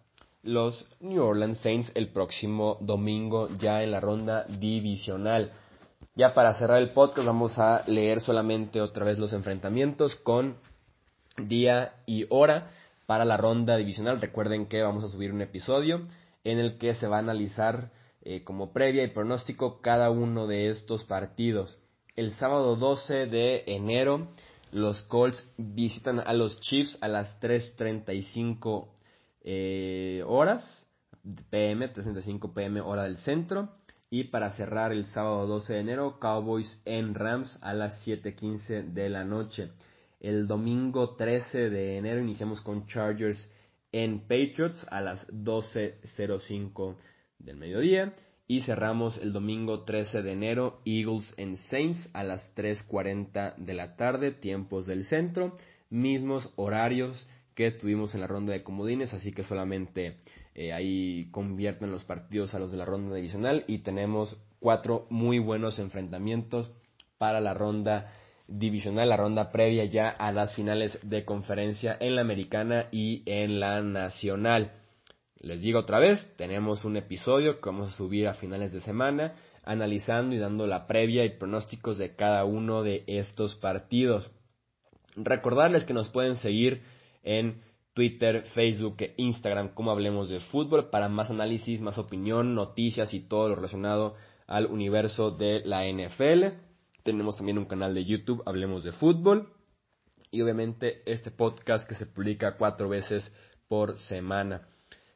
los 0.45 0.87
New 1.01 1.23
Orleans 1.23 1.59
Saints 1.59 1.93
el 1.95 2.09
próximo 2.09 2.79
domingo 2.81 3.51
ya 3.59 3.83
en 3.83 3.91
la 3.91 4.01
ronda 4.01 4.45
divisional. 4.45 5.53
Ya 6.17 6.35
para 6.35 6.55
cerrar 6.55 6.83
el 6.83 6.93
podcast 6.93 7.27
vamos 7.27 7.59
a 7.59 7.85
leer 7.87 8.21
solamente 8.21 8.81
otra 8.81 9.05
vez 9.05 9.19
los 9.19 9.33
enfrentamientos 9.33 10.17
con 10.17 10.57
día 11.37 11.95
y 12.07 12.27
hora 12.31 12.71
para 13.07 13.25
la 13.25 13.37
ronda 13.37 13.77
divisional. 13.77 14.21
Recuerden 14.21 14.67
que 14.67 14.83
vamos 14.83 15.05
a 15.05 15.09
subir 15.09 15.33
un 15.33 15.43
episodio 15.43 16.01
en 16.43 16.59
el 16.59 16.79
que 16.79 16.95
se 16.95 17.07
va 17.07 17.17
a 17.17 17.21
analizar 17.21 17.93
eh, 18.23 18.43
como 18.43 18.73
previa 18.73 19.05
y 19.05 19.11
pronóstico 19.11 19.81
cada 19.81 20.11
uno 20.11 20.49
de 20.49 20.71
estos 20.71 21.05
partidos 21.05 21.79
el 22.17 22.33
sábado 22.33 22.77
12 22.77 23.27
de 23.27 23.65
enero 23.67 24.29
los 24.73 25.03
Colts 25.03 25.49
visitan 25.59 26.19
a 26.19 26.33
los 26.33 26.61
Chiefs 26.61 26.99
a 27.01 27.09
las 27.09 27.39
3.35 27.41 28.89
eh, 29.43 30.25
horas 30.27 30.87
PM, 31.51 31.93
3.35 31.93 32.53
PM 32.53 32.81
hora 32.81 33.05
del 33.05 33.19
centro. 33.19 33.69
Y 34.09 34.25
para 34.25 34.51
cerrar 34.51 34.93
el 34.93 35.07
sábado 35.07 35.47
12 35.47 35.73
de 35.73 35.81
enero, 35.81 36.19
Cowboys 36.21 36.81
en 36.85 37.15
Rams 37.15 37.59
a 37.61 37.75
las 37.75 38.07
7.15 38.07 38.93
de 38.93 39.09
la 39.09 39.25
noche. 39.25 39.71
El 40.21 40.47
domingo 40.47 41.17
13 41.17 41.71
de 41.71 41.97
enero 41.97 42.21
iniciamos 42.21 42.61
con 42.61 42.87
Chargers 42.87 43.51
en 43.91 44.21
Patriots 44.21 44.87
a 44.91 45.01
las 45.01 45.27
12.05 45.29 46.97
del 47.39 47.57
mediodía. 47.57 48.15
Y 48.49 48.61
cerramos 48.61 49.19
el 49.19 49.33
domingo 49.33 49.83
13 49.83 50.23
de 50.23 50.33
enero 50.33 50.81
Eagles 50.85 51.35
en 51.37 51.57
Saints 51.57 52.09
a 52.15 52.23
las 52.23 52.55
3.40 52.55 53.57
de 53.57 53.75
la 53.75 53.97
tarde, 53.97 54.31
tiempos 54.31 54.87
del 54.87 55.05
centro, 55.05 55.57
mismos 55.91 56.53
horarios 56.55 57.29
que 57.57 57.73
tuvimos 57.73 58.15
en 58.15 58.21
la 58.21 58.29
ronda 58.29 58.53
de 58.53 58.63
comodines, 58.63 59.15
así 59.15 59.33
que 59.33 59.43
solamente 59.43 60.19
eh, 60.59 60.73
ahí 60.73 61.29
convierten 61.33 61.91
los 61.91 62.05
partidos 62.05 62.55
a 62.55 62.59
los 62.59 62.73
de 62.73 62.79
la 62.79 62.87
ronda 62.87 63.15
divisional 63.15 63.65
y 63.67 63.81
tenemos 63.81 64.39
cuatro 64.59 65.07
muy 65.11 65.39
buenos 65.39 65.79
enfrentamientos 65.79 66.73
para 67.19 67.43
la 67.43 67.53
ronda 67.53 68.11
divisional, 68.49 69.11
la 69.11 69.19
ronda 69.19 69.53
previa 69.53 69.85
ya 69.85 70.09
a 70.09 70.33
las 70.33 70.55
finales 70.55 70.99
de 71.03 71.27
conferencia 71.27 71.95
en 72.01 72.15
la 72.15 72.23
americana 72.23 72.87
y 72.91 73.23
en 73.27 73.61
la 73.61 73.83
nacional. 73.83 74.73
Les 75.39 75.61
digo 75.61 75.81
otra 75.81 75.99
vez, 75.99 76.27
tenemos 76.39 76.87
un 76.87 76.97
episodio 76.97 77.61
que 77.61 77.69
vamos 77.69 77.93
a 77.93 77.97
subir 77.97 78.27
a 78.27 78.33
finales 78.33 78.73
de 78.73 78.81
semana 78.81 79.35
analizando 79.63 80.35
y 80.35 80.39
dando 80.39 80.67
la 80.67 80.87
previa 80.87 81.27
y 81.27 81.37
pronósticos 81.37 81.99
de 81.99 82.17
cada 82.17 82.47
uno 82.47 82.83
de 82.83 83.05
estos 83.09 83.57
partidos. 83.57 84.33
Recordarles 85.17 85.85
que 85.85 85.93
nos 85.93 86.09
pueden 86.09 86.37
seguir 86.37 86.81
en 87.25 87.61
Twitter, 87.97 88.43
Facebook 88.53 88.97
e 88.99 89.15
Instagram 89.17 89.73
como 89.73 89.91
Hablemos 89.91 90.29
de 90.29 90.41
Fútbol 90.41 90.91
para 90.91 91.09
más 91.09 91.31
análisis, 91.31 91.81
más 91.81 91.97
opinión, 91.97 92.55
noticias 92.55 93.15
y 93.15 93.21
todo 93.21 93.49
lo 93.49 93.55
relacionado 93.55 94.17
al 94.47 94.67
universo 94.67 95.31
de 95.31 95.63
la 95.65 95.87
NFL. 95.87 96.59
Tenemos 97.03 97.39
también 97.39 97.57
un 97.57 97.65
canal 97.65 97.95
de 97.95 98.05
YouTube, 98.05 98.43
Hablemos 98.45 98.85
de 98.85 98.93
Fútbol. 98.93 99.49
Y 100.31 100.43
obviamente 100.43 101.01
este 101.11 101.31
podcast 101.31 101.89
que 101.89 101.95
se 101.95 102.05
publica 102.05 102.59
cuatro 102.59 102.91
veces 102.91 103.33
por 103.67 103.97
semana. 103.97 104.69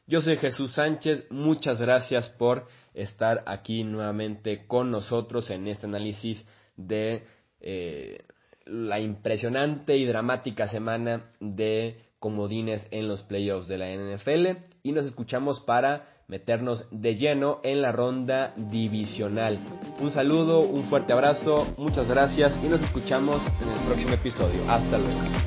Yo 0.07 0.23
soy 0.23 0.39
Jesús 0.39 0.73
Sánchez, 0.73 1.27
muchas 1.31 1.83
gracias 1.83 2.31
por 2.31 2.67
estar 2.95 3.45
aquí 3.47 3.85
nuevamente 3.85 4.67
con 4.67 4.91
nosotros 4.91 5.51
en 5.51 5.69
este 5.69 5.85
análisis 5.85 6.47
de 6.77 7.27
eh, 7.61 8.25
la 8.65 9.01
impresionante 9.01 9.99
y 9.99 10.07
dramática 10.07 10.67
semana 10.67 11.31
de 11.41 12.10
comodines 12.21 12.87
en 12.93 13.09
los 13.09 13.23
playoffs 13.23 13.67
de 13.67 13.79
la 13.79 13.89
NFL 13.89 14.63
y 14.83 14.93
nos 14.93 15.07
escuchamos 15.07 15.61
para 15.61 16.07
meternos 16.29 16.87
de 16.93 17.17
lleno 17.17 17.61
en 17.65 17.83
la 17.83 17.91
ronda 17.91 18.55
divisional. 18.57 19.59
Un 20.01 20.13
saludo, 20.13 20.61
un 20.61 20.85
fuerte 20.85 21.13
abrazo, 21.13 21.67
muchas 21.77 22.09
gracias 22.09 22.57
y 22.65 22.69
nos 22.69 22.81
escuchamos 22.83 23.43
en 23.61 23.69
el 23.69 23.87
próximo 23.87 24.15
episodio. 24.15 24.61
Hasta 24.71 24.99
luego. 24.99 25.40